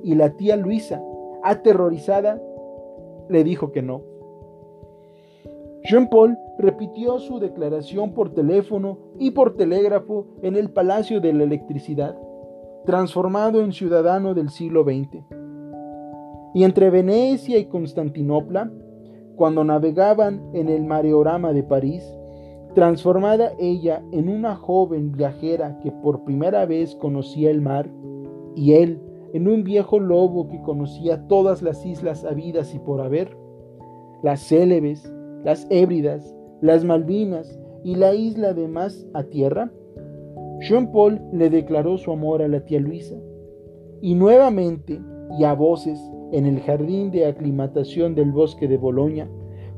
Y 0.02 0.14
la 0.14 0.36
tía 0.36 0.56
Luisa, 0.56 1.02
aterrorizada, 1.42 2.40
le 3.28 3.44
dijo 3.44 3.72
que 3.72 3.82
no. 3.82 4.02
Jean 5.84 6.08
Paul 6.08 6.36
repitió 6.58 7.18
su 7.18 7.38
declaración 7.38 8.12
por 8.12 8.34
teléfono 8.34 8.98
y 9.18 9.30
por 9.30 9.56
telégrafo 9.56 10.26
en 10.42 10.56
el 10.56 10.70
Palacio 10.70 11.20
de 11.20 11.32
la 11.32 11.44
Electricidad, 11.44 12.18
transformado 12.84 13.62
en 13.62 13.72
ciudadano 13.72 14.34
del 14.34 14.50
siglo 14.50 14.84
XX. 14.84 15.24
Y 16.54 16.64
entre 16.64 16.90
Venecia 16.90 17.58
y 17.58 17.66
Constantinopla, 17.66 18.70
cuando 19.40 19.64
navegaban 19.64 20.42
en 20.52 20.68
el 20.68 20.84
mareorama 20.84 21.54
de 21.54 21.62
París, 21.62 22.04
transformada 22.74 23.52
ella 23.58 24.02
en 24.12 24.28
una 24.28 24.54
joven 24.54 25.12
viajera 25.12 25.80
que 25.80 25.90
por 25.90 26.24
primera 26.24 26.66
vez 26.66 26.94
conocía 26.96 27.50
el 27.50 27.62
mar, 27.62 27.90
y 28.54 28.74
él 28.74 29.00
en 29.32 29.48
un 29.48 29.64
viejo 29.64 29.98
lobo 29.98 30.46
que 30.46 30.60
conocía 30.60 31.26
todas 31.26 31.62
las 31.62 31.86
islas 31.86 32.22
habidas 32.22 32.74
y 32.74 32.80
por 32.80 33.00
haber, 33.00 33.34
las 34.22 34.46
célebes, 34.46 35.10
las 35.42 35.66
Hébridas, 35.70 36.36
las 36.60 36.84
Malvinas 36.84 37.58
y 37.82 37.94
la 37.94 38.12
isla 38.12 38.52
de 38.52 38.68
más 38.68 39.06
a 39.14 39.22
tierra, 39.22 39.72
Jean 40.68 40.92
Paul 40.92 41.18
le 41.32 41.48
declaró 41.48 41.96
su 41.96 42.12
amor 42.12 42.42
a 42.42 42.48
la 42.48 42.62
tía 42.66 42.78
Luisa. 42.78 43.16
Y 44.02 44.16
nuevamente, 44.16 45.00
y 45.38 45.44
a 45.44 45.54
voces, 45.54 45.98
en 46.32 46.46
el 46.46 46.60
jardín 46.60 47.10
de 47.10 47.26
aclimatación 47.26 48.14
del 48.14 48.32
bosque 48.32 48.68
de 48.68 48.76
Boloña, 48.76 49.28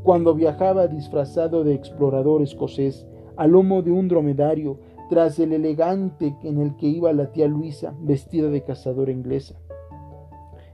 cuando 0.02 0.34
viajaba 0.34 0.88
disfrazado 0.88 1.64
de 1.64 1.74
explorador 1.74 2.42
escocés, 2.42 3.06
al 3.36 3.52
lomo 3.52 3.82
de 3.82 3.92
un 3.92 4.08
dromedario, 4.08 4.78
tras 5.08 5.38
el 5.38 5.52
elegante 5.52 6.36
en 6.42 6.60
el 6.60 6.76
que 6.76 6.86
iba 6.86 7.12
la 7.12 7.32
tía 7.32 7.46
Luisa, 7.46 7.94
vestida 8.00 8.48
de 8.48 8.62
cazadora 8.62 9.12
inglesa. 9.12 9.56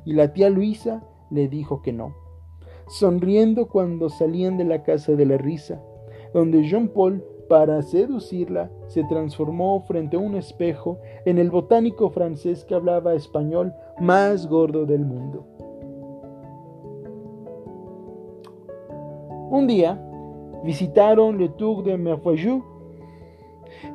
Y 0.05 0.12
la 0.14 0.33
tía 0.33 0.49
Luisa 0.49 1.03
le 1.31 1.49
dijo 1.49 1.83
que 1.83 1.93
no 1.93 2.29
sonriendo 2.88 3.69
cuando 3.69 4.09
salían 4.09 4.57
de 4.57 4.64
la 4.64 4.83
casa 4.83 5.12
de 5.12 5.27
la 5.27 5.37
risa, 5.37 5.81
donde 6.33 6.64
Jean 6.64 6.88
Paul, 6.88 7.23
para 7.49 7.81
seducirla, 7.83 8.71
se 8.88 9.05
transformó 9.05 9.81
frente 9.83 10.17
a 10.17 10.21
un 10.21 10.37
espejo 10.37 10.99
en 11.25 11.38
el 11.38 11.51
botánico 11.51 12.11
francés 12.11 12.64
que 12.64 12.75
hablaba 12.75 13.14
español 13.14 13.73
más 14.01 14.47
gordo 14.49 14.87
del 14.87 15.05
mundo. 15.05 15.47
Un 19.51 19.67
día 19.67 19.99
visitaron 20.63 21.39
Le 21.39 21.49
Tour 21.49 21.83
de 21.83 21.97
Merfayou, 21.97 22.63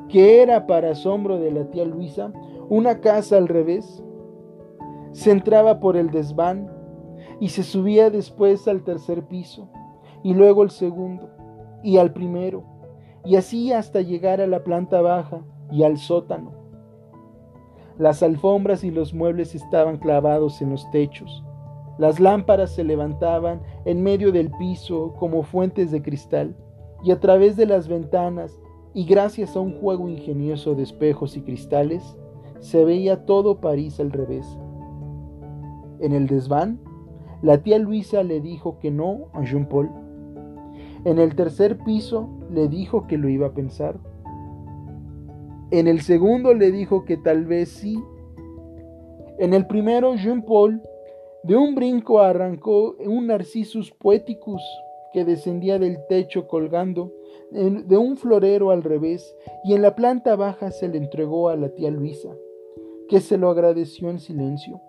que 0.10 0.42
era 0.42 0.66
para 0.66 0.92
asombro 0.92 1.38
de 1.38 1.52
la 1.52 1.70
tía 1.70 1.86
Luisa 1.86 2.34
una 2.70 3.02
casa 3.02 3.38
al 3.38 3.48
revés. 3.48 4.04
Se 5.12 5.30
entraba 5.32 5.80
por 5.80 5.96
el 5.96 6.10
desván 6.10 6.72
y 7.40 7.50
se 7.50 7.62
subía 7.62 8.10
después 8.10 8.68
al 8.68 8.84
tercer 8.84 9.28
piso, 9.28 9.70
y 10.24 10.34
luego 10.34 10.64
al 10.64 10.72
segundo, 10.72 11.30
y 11.84 11.98
al 11.98 12.14
primero, 12.14 12.64
y 13.24 13.36
así 13.36 13.72
hasta 13.72 14.02
llegar 14.02 14.42
a 14.42 14.48
la 14.48 14.64
planta 14.64 15.02
baja 15.02 15.42
y 15.70 15.84
al 15.84 15.98
sótano. 15.98 16.52
Las 18.00 18.24
alfombras 18.24 18.84
y 18.84 18.90
los 18.90 19.14
muebles 19.14 19.54
estaban 19.54 19.98
clavados 19.98 20.64
en 20.64 20.72
los 20.72 20.90
techos. 20.90 21.44
Las 21.98 22.20
lámparas 22.20 22.72
se 22.72 22.84
levantaban 22.84 23.62
en 23.86 24.02
medio 24.02 24.32
del 24.32 24.50
piso 24.52 25.14
como 25.20 25.44
fuentes 25.44 25.92
de 25.92 26.02
cristal, 26.02 26.56
y 27.04 27.12
a 27.12 27.20
través 27.20 27.56
de 27.56 27.66
las 27.66 27.88
ventanas, 27.88 28.60
y 28.94 29.06
gracias 29.06 29.56
a 29.56 29.60
un 29.60 29.80
juego 29.80 30.10
ingenioso 30.10 30.76
de 30.76 30.84
espejos 30.84 31.36
y 31.38 31.42
cristales, 31.42 32.18
se 32.60 32.86
veía 32.86 33.26
todo 33.26 33.60
París 33.60 34.00
al 34.00 34.12
revés. 34.12 34.48
En 36.00 36.14
el 36.14 36.28
desván 36.28 36.80
la 37.44 37.58
tía 37.58 37.78
Luisa 37.78 38.24
le 38.24 38.40
dijo 38.40 38.80
que 38.80 38.90
no 38.90 39.26
a 39.34 39.44
Jean 39.44 39.68
Paul. 39.68 39.90
En 41.04 41.20
el 41.20 41.36
tercer 41.36 41.78
piso 41.80 42.30
le 42.50 42.70
dijo 42.70 43.06
que 43.06 43.18
lo 43.18 43.28
iba 43.28 43.48
a 43.48 43.54
pensar. 43.54 44.00
En 45.70 45.90
el 45.90 46.00
segundo 46.00 46.54
le 46.54 46.72
dijo 46.72 47.04
que 47.04 47.18
tal 47.18 47.46
vez 47.46 47.68
sí. 47.68 48.02
En 49.40 49.54
el 49.54 49.68
primero, 49.68 50.16
Jean 50.16 50.44
Paul 50.44 50.82
de 51.44 51.56
un 51.56 51.76
brinco 51.76 52.20
arrancó 52.20 52.96
un 53.06 53.28
Narcissus 53.28 53.92
poeticus 53.92 54.62
que 55.12 55.26
descendía 55.26 55.78
del 55.78 55.98
techo 56.08 56.48
colgando 56.48 57.12
de 57.52 57.98
un 57.98 58.18
florero 58.18 58.72
al 58.72 58.82
revés 58.82 59.36
y 59.64 59.74
en 59.74 59.82
la 59.82 59.96
planta 59.96 60.36
baja 60.36 60.72
se 60.72 60.88
le 60.88 60.98
entregó 60.98 61.50
a 61.50 61.56
la 61.56 61.70
tía 61.70 61.92
Luisa, 61.92 62.36
que 63.08 63.20
se 63.20 63.38
lo 63.38 63.50
agradeció 63.50 64.10
en 64.10 64.20
silencio. 64.20 64.82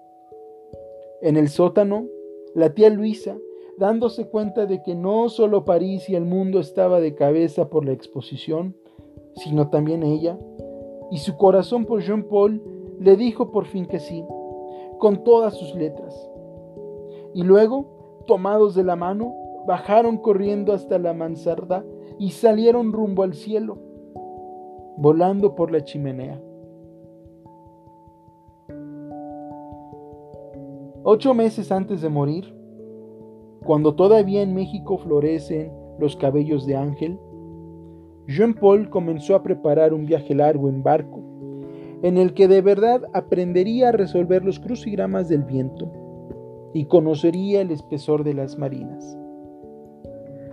En 1.20 1.36
el 1.36 1.48
sótano, 1.48 2.06
la 2.54 2.72
tía 2.72 2.88
Luisa, 2.88 3.36
dándose 3.76 4.28
cuenta 4.28 4.64
de 4.66 4.82
que 4.82 4.94
no 4.94 5.28
solo 5.28 5.64
París 5.64 6.08
y 6.08 6.14
el 6.14 6.24
mundo 6.24 6.60
estaba 6.60 7.00
de 7.00 7.14
cabeza 7.14 7.68
por 7.68 7.84
la 7.84 7.92
exposición, 7.92 8.76
sino 9.34 9.68
también 9.68 10.02
ella, 10.02 10.38
y 11.10 11.18
su 11.18 11.36
corazón 11.36 11.84
por 11.84 12.02
Jean 12.02 12.22
Paul 12.28 12.62
le 12.98 13.16
dijo 13.16 13.50
por 13.50 13.66
fin 13.66 13.86
que 13.86 13.98
sí, 14.00 14.24
con 14.98 15.22
todas 15.24 15.54
sus 15.54 15.74
letras. 15.74 16.14
Y 17.34 17.42
luego, 17.42 18.22
tomados 18.26 18.76
de 18.76 18.84
la 18.84 18.94
mano, 18.94 19.34
bajaron 19.66 20.18
corriendo 20.18 20.72
hasta 20.72 20.98
la 20.98 21.12
mansarda 21.12 21.84
y 22.18 22.30
salieron 22.30 22.92
rumbo 22.92 23.24
al 23.24 23.34
cielo, 23.34 23.76
volando 24.96 25.56
por 25.56 25.72
la 25.72 25.82
chimenea. 25.82 26.40
Ocho 31.02 31.34
meses 31.34 31.72
antes 31.72 32.00
de 32.02 32.08
morir, 32.08 32.54
cuando 33.64 33.94
todavía 33.94 34.42
en 34.42 34.54
México 34.54 34.96
florecen 34.96 35.72
los 35.98 36.16
cabellos 36.16 36.66
de 36.66 36.76
ángel, 36.76 37.18
Jean 38.28 38.54
Paul 38.54 38.88
comenzó 38.90 39.34
a 39.34 39.42
preparar 39.42 39.92
un 39.92 40.06
viaje 40.06 40.34
largo 40.34 40.68
en 40.68 40.82
barco, 40.84 41.20
en 42.02 42.16
el 42.16 42.32
que 42.32 42.46
de 42.46 42.62
verdad 42.62 43.02
aprendería 43.12 43.88
a 43.88 43.92
resolver 43.92 44.44
los 44.44 44.60
crucigramas 44.60 45.28
del 45.28 45.42
viento 45.42 46.03
y 46.74 46.84
conocería 46.86 47.62
el 47.62 47.70
espesor 47.70 48.24
de 48.24 48.34
las 48.34 48.58
marinas. 48.58 49.16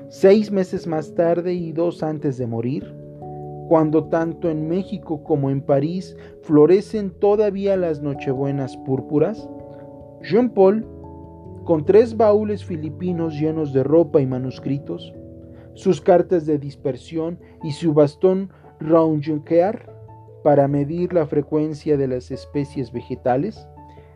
Seis 0.07 0.51
meses 0.51 0.87
más 0.87 1.13
tarde 1.15 1.53
y 1.53 1.73
dos 1.73 2.03
antes 2.03 2.37
de 2.37 2.47
morir, 2.47 2.95
cuando 3.67 4.05
tanto 4.05 4.49
en 4.49 4.67
México 4.67 5.23
como 5.23 5.49
en 5.49 5.61
París 5.61 6.15
florecen 6.43 7.11
todavía 7.11 7.75
las 7.75 8.01
nochebuenas 8.01 8.77
púrpuras, 8.77 9.49
Jean 10.21 10.49
Paul, 10.49 10.85
con 11.63 11.85
tres 11.85 12.15
baúles 12.15 12.63
filipinos 12.63 13.39
llenos 13.39 13.73
de 13.73 13.83
ropa 13.83 14.21
y 14.21 14.25
manuscritos, 14.25 15.13
sus 15.73 16.01
cartas 16.01 16.45
de 16.45 16.59
dispersión 16.59 17.39
y 17.63 17.71
su 17.71 17.93
bastón 17.93 18.49
Raunjunkear 18.79 19.91
para 20.43 20.67
medir 20.67 21.13
la 21.13 21.25
frecuencia 21.25 21.97
de 21.97 22.07
las 22.07 22.31
especies 22.31 22.91
vegetales, 22.91 23.67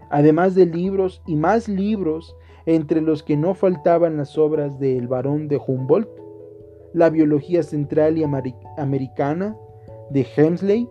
además 0.09 0.55
de 0.55 0.65
libros 0.65 1.21
y 1.25 1.35
más 1.35 1.67
libros 1.67 2.35
entre 2.65 3.01
los 3.01 3.23
que 3.23 3.37
no 3.37 3.53
faltaban 3.53 4.17
las 4.17 4.37
obras 4.37 4.79
del 4.79 5.07
barón 5.07 5.47
de 5.47 5.59
Humboldt, 5.65 6.09
la 6.93 7.09
biología 7.09 7.61
central 7.61 8.17
y 8.17 8.23
americana 8.23 9.57
de 10.09 10.25
Hemsley 10.35 10.89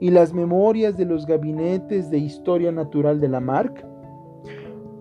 y 0.00 0.10
las 0.10 0.32
memorias 0.32 0.96
de 0.96 1.04
los 1.04 1.26
gabinetes 1.26 2.10
de 2.10 2.18
historia 2.18 2.72
natural 2.72 3.20
de 3.20 3.28
Lamarck, 3.28 3.84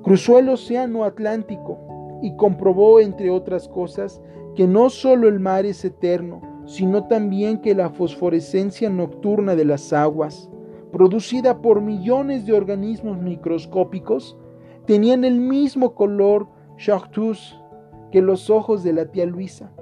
cruzó 0.03 0.39
el 0.39 0.49
océano 0.49 1.03
Atlántico 1.03 2.19
y 2.21 2.36
comprobó, 2.36 2.99
entre 2.99 3.29
otras 3.29 3.67
cosas, 3.67 4.21
que 4.56 4.67
no 4.67 4.89
solo 4.89 5.27
el 5.27 5.39
mar 5.39 5.65
es 5.65 5.84
eterno, 5.84 6.41
sino 6.65 7.08
también 7.08 7.60
que 7.60 7.75
la 7.75 7.89
fosforescencia 7.89 8.89
nocturna 8.89 9.56
de 9.56 9.65
las 9.65 9.91
aguas, 9.91 10.49
producida 10.93 11.60
por 11.60 11.82
millones 11.82 12.45
de 12.45 12.53
organismos 12.53 13.17
microscópicos, 13.17 14.38
tenían 14.86 15.23
el 15.23 15.41
mismo 15.41 15.95
color 15.95 16.47
chartreuse 16.77 17.56
que 18.12 18.21
los 18.21 18.51
ojos 18.51 18.84
de 18.84 18.93
la 18.93 19.08
tía 19.08 19.25
Luisa. 19.25 19.73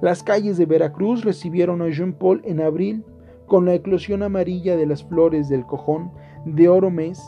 Las 0.00 0.22
calles 0.22 0.56
de 0.56 0.66
Veracruz 0.66 1.24
recibieron 1.24 1.82
a 1.82 1.88
Jean 1.88 2.12
Paul 2.12 2.40
en 2.44 2.60
abril 2.60 3.04
con 3.46 3.66
la 3.66 3.74
eclosión 3.74 4.22
amarilla 4.22 4.76
de 4.76 4.86
las 4.86 5.02
flores 5.02 5.48
del 5.48 5.66
cojón 5.66 6.12
de 6.44 6.68
oro 6.68 6.90
mes 6.90 7.20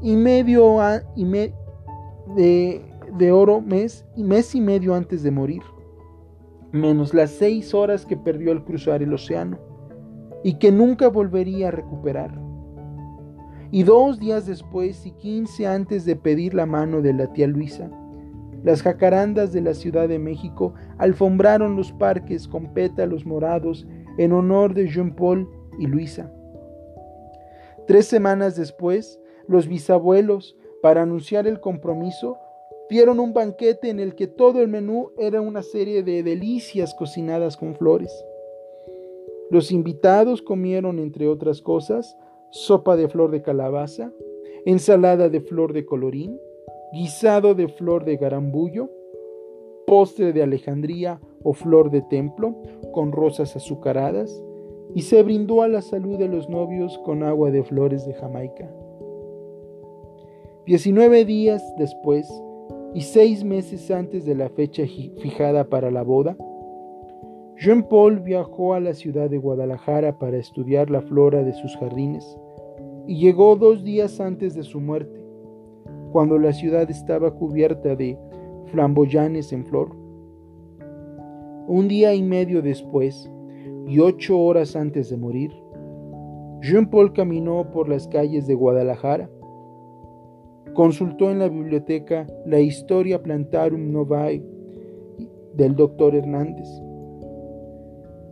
y 0.00 0.14
medio 0.14 0.78
y 1.16 1.24
de, 1.24 2.82
de 3.18 3.32
oro 3.32 3.60
mes 3.60 4.06
y 4.14 4.22
mes 4.22 4.54
y 4.54 4.60
medio 4.60 4.94
antes 4.94 5.24
de 5.24 5.32
morir, 5.32 5.62
menos 6.70 7.12
las 7.12 7.32
seis 7.32 7.74
horas 7.74 8.06
que 8.06 8.16
perdió 8.16 8.52
al 8.52 8.64
cruzar 8.64 9.02
el 9.02 9.12
océano 9.12 9.73
y 10.44 10.54
que 10.58 10.70
nunca 10.70 11.08
volvería 11.08 11.68
a 11.68 11.72
recuperar. 11.72 12.38
Y 13.72 13.82
dos 13.82 14.20
días 14.20 14.46
después 14.46 15.04
y 15.04 15.10
quince 15.12 15.66
antes 15.66 16.04
de 16.04 16.14
pedir 16.14 16.54
la 16.54 16.66
mano 16.66 17.02
de 17.02 17.12
la 17.14 17.32
tía 17.32 17.48
Luisa, 17.48 17.90
las 18.62 18.82
jacarandas 18.82 19.52
de 19.52 19.62
la 19.62 19.74
Ciudad 19.74 20.08
de 20.08 20.18
México 20.18 20.74
alfombraron 20.98 21.74
los 21.76 21.92
parques 21.92 22.46
con 22.46 22.72
pétalos 22.72 23.26
morados 23.26 23.86
en 24.16 24.32
honor 24.32 24.74
de 24.74 24.88
Jean 24.88 25.16
Paul 25.16 25.48
y 25.78 25.86
Luisa. 25.86 26.30
Tres 27.86 28.06
semanas 28.06 28.54
después, 28.54 29.20
los 29.48 29.66
bisabuelos, 29.66 30.56
para 30.82 31.02
anunciar 31.02 31.46
el 31.46 31.60
compromiso, 31.60 32.38
dieron 32.88 33.18
un 33.18 33.32
banquete 33.32 33.88
en 33.88 33.98
el 33.98 34.14
que 34.14 34.26
todo 34.26 34.60
el 34.60 34.68
menú 34.68 35.10
era 35.18 35.40
una 35.40 35.62
serie 35.62 36.02
de 36.02 36.22
delicias 36.22 36.94
cocinadas 36.94 37.56
con 37.56 37.74
flores. 37.74 38.24
Los 39.50 39.70
invitados 39.72 40.42
comieron, 40.42 40.98
entre 40.98 41.28
otras 41.28 41.60
cosas, 41.60 42.16
sopa 42.50 42.96
de 42.96 43.08
flor 43.08 43.30
de 43.30 43.42
calabaza, 43.42 44.12
ensalada 44.64 45.28
de 45.28 45.40
flor 45.40 45.72
de 45.72 45.84
colorín, 45.84 46.38
guisado 46.92 47.54
de 47.54 47.68
flor 47.68 48.04
de 48.04 48.16
garambullo, 48.16 48.90
postre 49.86 50.32
de 50.32 50.42
Alejandría 50.42 51.20
o 51.42 51.52
flor 51.52 51.90
de 51.90 52.02
templo 52.02 52.56
con 52.92 53.12
rosas 53.12 53.54
azucaradas, 53.56 54.42
y 54.94 55.02
se 55.02 55.22
brindó 55.22 55.62
a 55.62 55.68
la 55.68 55.82
salud 55.82 56.16
de 56.18 56.28
los 56.28 56.48
novios 56.48 56.98
con 56.98 57.22
agua 57.22 57.50
de 57.50 57.64
flores 57.64 58.06
de 58.06 58.14
Jamaica. 58.14 58.72
Diecinueve 60.66 61.24
días 61.24 61.62
después 61.76 62.26
y 62.94 63.02
seis 63.02 63.44
meses 63.44 63.90
antes 63.90 64.24
de 64.24 64.34
la 64.34 64.48
fecha 64.48 64.84
fijada 64.84 65.68
para 65.68 65.90
la 65.90 66.02
boda, 66.02 66.36
Jean 67.56 67.88
Paul 67.88 68.20
viajó 68.20 68.74
a 68.74 68.80
la 68.80 68.94
ciudad 68.94 69.30
de 69.30 69.38
Guadalajara 69.38 70.18
para 70.18 70.36
estudiar 70.36 70.90
la 70.90 71.02
flora 71.02 71.44
de 71.44 71.52
sus 71.54 71.76
jardines 71.76 72.36
y 73.06 73.18
llegó 73.18 73.54
dos 73.56 73.84
días 73.84 74.20
antes 74.20 74.54
de 74.54 74.64
su 74.64 74.80
muerte 74.80 75.24
cuando 76.12 76.38
la 76.38 76.52
ciudad 76.52 76.90
estaba 76.90 77.32
cubierta 77.32 77.96
de 77.96 78.18
flamboyanes 78.66 79.52
en 79.52 79.64
flor. 79.64 79.90
Un 81.66 81.88
día 81.88 82.14
y 82.14 82.22
medio 82.22 82.62
después, 82.62 83.30
y 83.86 83.98
ocho 83.98 84.38
horas 84.38 84.76
antes 84.76 85.10
de 85.10 85.16
morir, 85.16 85.50
Jean 86.60 86.88
Paul 86.88 87.12
caminó 87.12 87.70
por 87.70 87.88
las 87.88 88.08
calles 88.08 88.46
de 88.46 88.54
Guadalajara. 88.54 89.28
Consultó 90.72 91.30
en 91.30 91.38
la 91.38 91.48
biblioteca 91.48 92.26
la 92.46 92.60
Historia 92.60 93.22
Plantarum 93.22 93.92
Novae 93.92 94.42
del 95.54 95.76
doctor 95.76 96.14
Hernández. 96.14 96.68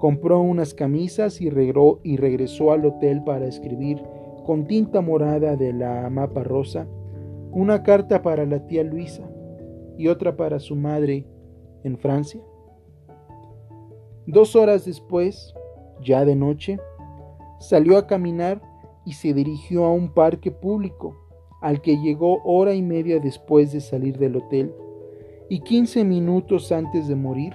Compró 0.02 0.40
unas 0.40 0.74
camisas 0.74 1.40
y, 1.40 1.46
y 1.46 2.16
regresó 2.16 2.72
al 2.72 2.84
hotel 2.84 3.22
para 3.22 3.46
escribir 3.46 4.02
con 4.44 4.66
tinta 4.66 5.00
morada 5.00 5.54
de 5.54 5.72
la 5.72 6.10
mapa 6.10 6.42
rosa 6.42 6.88
una 7.52 7.84
carta 7.84 8.20
para 8.20 8.44
la 8.44 8.66
tía 8.66 8.82
Luisa 8.82 9.22
y 9.96 10.08
otra 10.08 10.36
para 10.36 10.58
su 10.58 10.74
madre 10.74 11.24
en 11.84 11.96
Francia. 11.98 12.40
Dos 14.26 14.56
horas 14.56 14.86
después, 14.86 15.54
ya 16.04 16.24
de 16.24 16.34
noche, 16.34 16.80
salió 17.60 17.96
a 17.96 18.08
caminar 18.08 18.60
y 19.06 19.12
se 19.12 19.32
dirigió 19.32 19.84
a 19.84 19.92
un 19.92 20.12
parque 20.12 20.50
público 20.50 21.16
al 21.60 21.80
que 21.80 21.96
llegó 21.98 22.42
hora 22.42 22.74
y 22.74 22.82
media 22.82 23.20
después 23.20 23.70
de 23.70 23.80
salir 23.80 24.18
del 24.18 24.34
hotel 24.34 24.74
y 25.48 25.60
quince 25.60 26.02
minutos 26.02 26.72
antes 26.72 27.06
de 27.06 27.14
morir. 27.14 27.54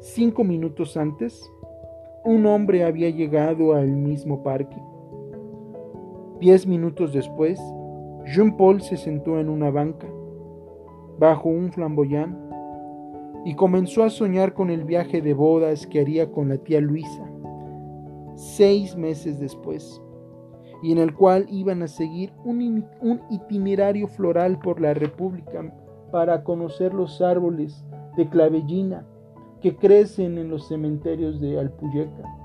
Cinco 0.00 0.44
minutos 0.44 0.96
antes, 0.96 1.42
un 2.24 2.46
hombre 2.46 2.84
había 2.84 3.10
llegado 3.10 3.74
al 3.74 3.88
mismo 3.88 4.44
parque. 4.44 4.80
Diez 6.38 6.68
minutos 6.68 7.12
después, 7.12 7.60
Jean 8.26 8.56
Paul 8.56 8.80
se 8.80 8.96
sentó 8.96 9.40
en 9.40 9.48
una 9.48 9.72
banca, 9.72 10.06
bajo 11.18 11.48
un 11.48 11.72
flamboyán, 11.72 12.38
y 13.44 13.56
comenzó 13.56 14.04
a 14.04 14.10
soñar 14.10 14.54
con 14.54 14.70
el 14.70 14.84
viaje 14.84 15.20
de 15.20 15.34
bodas 15.34 15.84
que 15.84 16.00
haría 16.00 16.30
con 16.30 16.48
la 16.48 16.58
tía 16.58 16.80
Luisa, 16.80 17.28
seis 18.36 18.96
meses 18.96 19.40
después, 19.40 20.00
y 20.80 20.92
en 20.92 20.98
el 20.98 21.12
cual 21.12 21.44
iban 21.50 21.82
a 21.82 21.88
seguir 21.88 22.32
un, 22.44 22.84
un 23.00 23.20
itinerario 23.30 24.06
floral 24.06 24.60
por 24.60 24.80
la 24.80 24.94
República 24.94 25.74
para 26.12 26.44
conocer 26.44 26.94
los 26.94 27.20
árboles 27.20 27.84
de 28.16 28.28
clavellina 28.28 29.04
que 29.60 29.76
crecen 29.76 30.38
en 30.38 30.50
los 30.50 30.68
cementerios 30.68 31.40
de 31.40 31.58
Alpuyeca, 31.58 32.36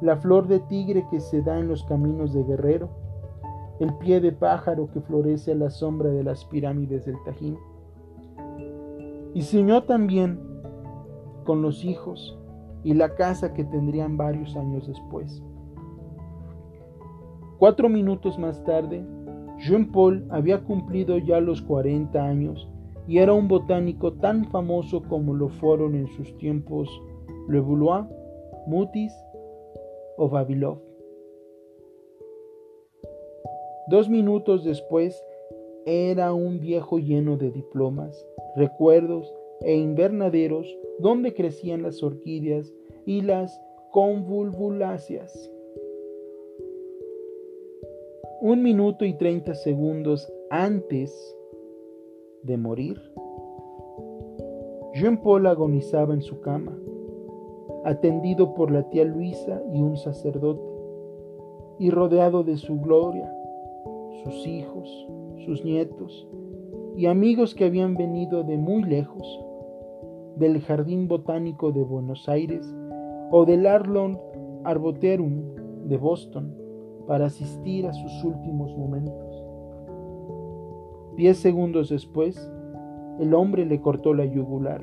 la 0.00 0.16
flor 0.16 0.48
de 0.48 0.60
tigre 0.60 1.06
que 1.10 1.20
se 1.20 1.42
da 1.42 1.58
en 1.58 1.68
los 1.68 1.84
caminos 1.84 2.32
de 2.34 2.42
Guerrero, 2.42 2.90
el 3.78 3.94
pie 3.94 4.20
de 4.20 4.32
pájaro 4.32 4.90
que 4.92 5.00
florece 5.00 5.52
a 5.52 5.56
la 5.56 5.70
sombra 5.70 6.10
de 6.10 6.24
las 6.24 6.44
pirámides 6.44 7.04
del 7.04 7.16
Tajín. 7.24 7.58
Y 9.34 9.42
soñó 9.42 9.84
también 9.84 10.40
con 11.44 11.62
los 11.62 11.84
hijos 11.84 12.38
y 12.82 12.94
la 12.94 13.14
casa 13.14 13.52
que 13.52 13.64
tendrían 13.64 14.16
varios 14.16 14.56
años 14.56 14.86
después. 14.86 15.42
Cuatro 17.58 17.88
minutos 17.88 18.38
más 18.38 18.62
tarde, 18.64 19.04
Jean 19.58 19.90
Paul 19.90 20.26
había 20.30 20.62
cumplido 20.64 21.18
ya 21.18 21.40
los 21.40 21.62
40 21.62 22.22
años 22.22 22.68
y 23.06 23.18
era 23.18 23.32
un 23.32 23.48
botánico 23.48 24.12
tan 24.14 24.44
famoso 24.50 25.02
como 25.02 25.34
lo 25.34 25.48
fueron 25.48 25.94
en 25.94 26.08
sus 26.08 26.36
tiempos 26.38 26.88
Le 27.48 27.60
Boulois, 27.60 28.06
Mutis 28.66 29.12
o 30.16 30.28
Vavilov. 30.28 30.78
Dos 33.88 34.08
minutos 34.08 34.64
después 34.64 35.22
era 35.84 36.32
un 36.34 36.58
viejo 36.58 36.98
lleno 36.98 37.36
de 37.36 37.52
diplomas, 37.52 38.26
recuerdos 38.56 39.32
e 39.60 39.76
invernaderos 39.76 40.66
donde 40.98 41.34
crecían 41.34 41.82
las 41.82 42.02
orquídeas 42.02 42.74
y 43.04 43.20
las 43.20 43.60
convulvuláceas. 43.92 45.50
Un 48.40 48.62
minuto 48.62 49.04
y 49.04 49.14
treinta 49.14 49.54
segundos 49.54 50.30
antes 50.50 51.35
de 52.46 52.56
morir, 52.56 53.00
Jean 54.94 55.20
Paul 55.22 55.46
agonizaba 55.46 56.14
en 56.14 56.22
su 56.22 56.40
cama, 56.40 56.76
atendido 57.84 58.54
por 58.54 58.70
la 58.70 58.88
tía 58.88 59.04
Luisa 59.04 59.60
y 59.72 59.82
un 59.82 59.96
sacerdote, 59.96 60.62
y 61.78 61.90
rodeado 61.90 62.42
de 62.42 62.56
su 62.56 62.80
gloria 62.80 63.30
sus 64.24 64.46
hijos, 64.46 65.08
sus 65.44 65.64
nietos 65.64 66.26
y 66.96 67.06
amigos 67.06 67.54
que 67.54 67.66
habían 67.66 67.94
venido 67.96 68.42
de 68.42 68.56
muy 68.56 68.82
lejos, 68.82 69.40
del 70.36 70.60
Jardín 70.60 71.08
Botánico 71.08 71.72
de 71.72 71.82
Buenos 71.82 72.28
Aires 72.28 72.66
o 73.30 73.44
del 73.44 73.66
Arlon 73.66 74.18
Arboretum 74.64 75.42
de 75.84 75.96
Boston, 75.96 76.54
para 77.06 77.26
asistir 77.26 77.86
a 77.86 77.92
sus 77.92 78.24
últimos 78.24 78.76
momentos. 78.76 79.25
Diez 81.16 81.38
segundos 81.38 81.88
después, 81.88 82.36
el 83.18 83.32
hombre 83.32 83.64
le 83.64 83.80
cortó 83.80 84.12
la 84.12 84.26
yugular. 84.26 84.82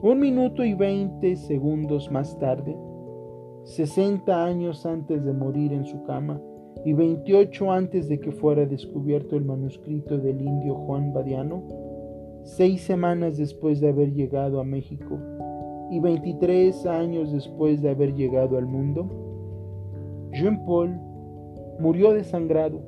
Un 0.00 0.18
minuto 0.18 0.64
y 0.64 0.72
veinte 0.72 1.36
segundos 1.36 2.10
más 2.10 2.38
tarde, 2.38 2.74
sesenta 3.64 4.46
años 4.46 4.86
antes 4.86 5.26
de 5.26 5.34
morir 5.34 5.74
en 5.74 5.84
su 5.84 6.02
cama 6.04 6.40
y 6.86 6.94
veintiocho 6.94 7.70
antes 7.70 8.08
de 8.08 8.18
que 8.18 8.32
fuera 8.32 8.64
descubierto 8.64 9.36
el 9.36 9.44
manuscrito 9.44 10.16
del 10.16 10.40
indio 10.40 10.74
Juan 10.74 11.12
Badiano, 11.12 11.62
seis 12.44 12.80
semanas 12.80 13.36
después 13.36 13.78
de 13.80 13.90
haber 13.90 14.14
llegado 14.14 14.58
a 14.58 14.64
México 14.64 15.18
y 15.90 16.00
veintitrés 16.00 16.86
años 16.86 17.30
después 17.30 17.82
de 17.82 17.90
haber 17.90 18.14
llegado 18.14 18.56
al 18.56 18.64
mundo, 18.64 19.06
Jean 20.32 20.64
Paul 20.64 20.98
murió 21.78 22.14
desangrado 22.14 22.80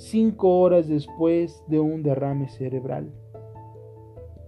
cinco 0.00 0.60
horas 0.60 0.88
después 0.88 1.62
de 1.66 1.78
un 1.78 2.02
derrame 2.02 2.48
cerebral. 2.48 3.12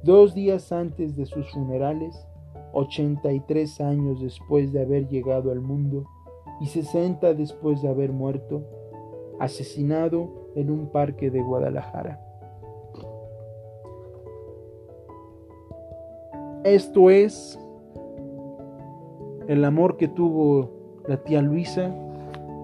Dos 0.02 0.34
días 0.34 0.72
antes 0.72 1.14
de 1.14 1.26
sus 1.26 1.50
funerales, 1.50 2.26
83 2.72 3.82
años 3.82 4.22
después 4.22 4.72
de 4.72 4.80
haber 4.80 5.08
llegado 5.08 5.52
al 5.52 5.60
mundo 5.60 6.06
y 6.62 6.66
60 6.66 7.34
después 7.34 7.82
de 7.82 7.88
haber 7.88 8.12
muerto, 8.12 8.62
asesinado 9.40 10.30
en 10.54 10.70
un 10.70 10.88
parque 10.88 11.30
de 11.30 11.42
Guadalajara. 11.42 12.18
Esto 16.64 17.10
es 17.10 17.58
el 19.48 19.64
amor 19.66 19.98
que 19.98 20.08
tuvo 20.08 20.70
la 21.06 21.22
tía 21.22 21.42
Luisa 21.42 21.94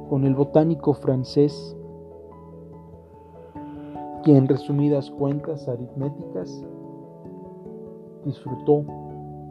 con 0.09 0.24
el 0.24 0.35
botánico 0.35 0.94
francés 0.94 1.78
quien 4.29 4.47
resumidas 4.47 5.11
cuentas 5.11 5.67
aritméticas 5.69 6.62
disfrutó, 8.27 8.85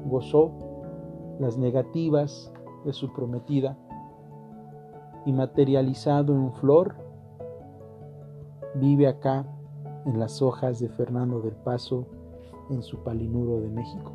gozó 0.05 0.51
las 1.39 1.57
negativas 1.57 2.53
de 2.85 2.93
su 2.93 3.11
prometida 3.11 3.75
y 5.25 5.33
materializado 5.33 6.31
en 6.35 6.53
flor, 6.53 6.93
vive 8.75 9.07
acá 9.07 9.47
en 10.05 10.19
las 10.19 10.43
hojas 10.43 10.77
de 10.77 10.89
Fernando 10.89 11.41
del 11.41 11.55
Paso 11.55 12.05
en 12.69 12.83
su 12.83 12.99
Palinuro 12.99 13.59
de 13.59 13.71
México. 13.71 14.13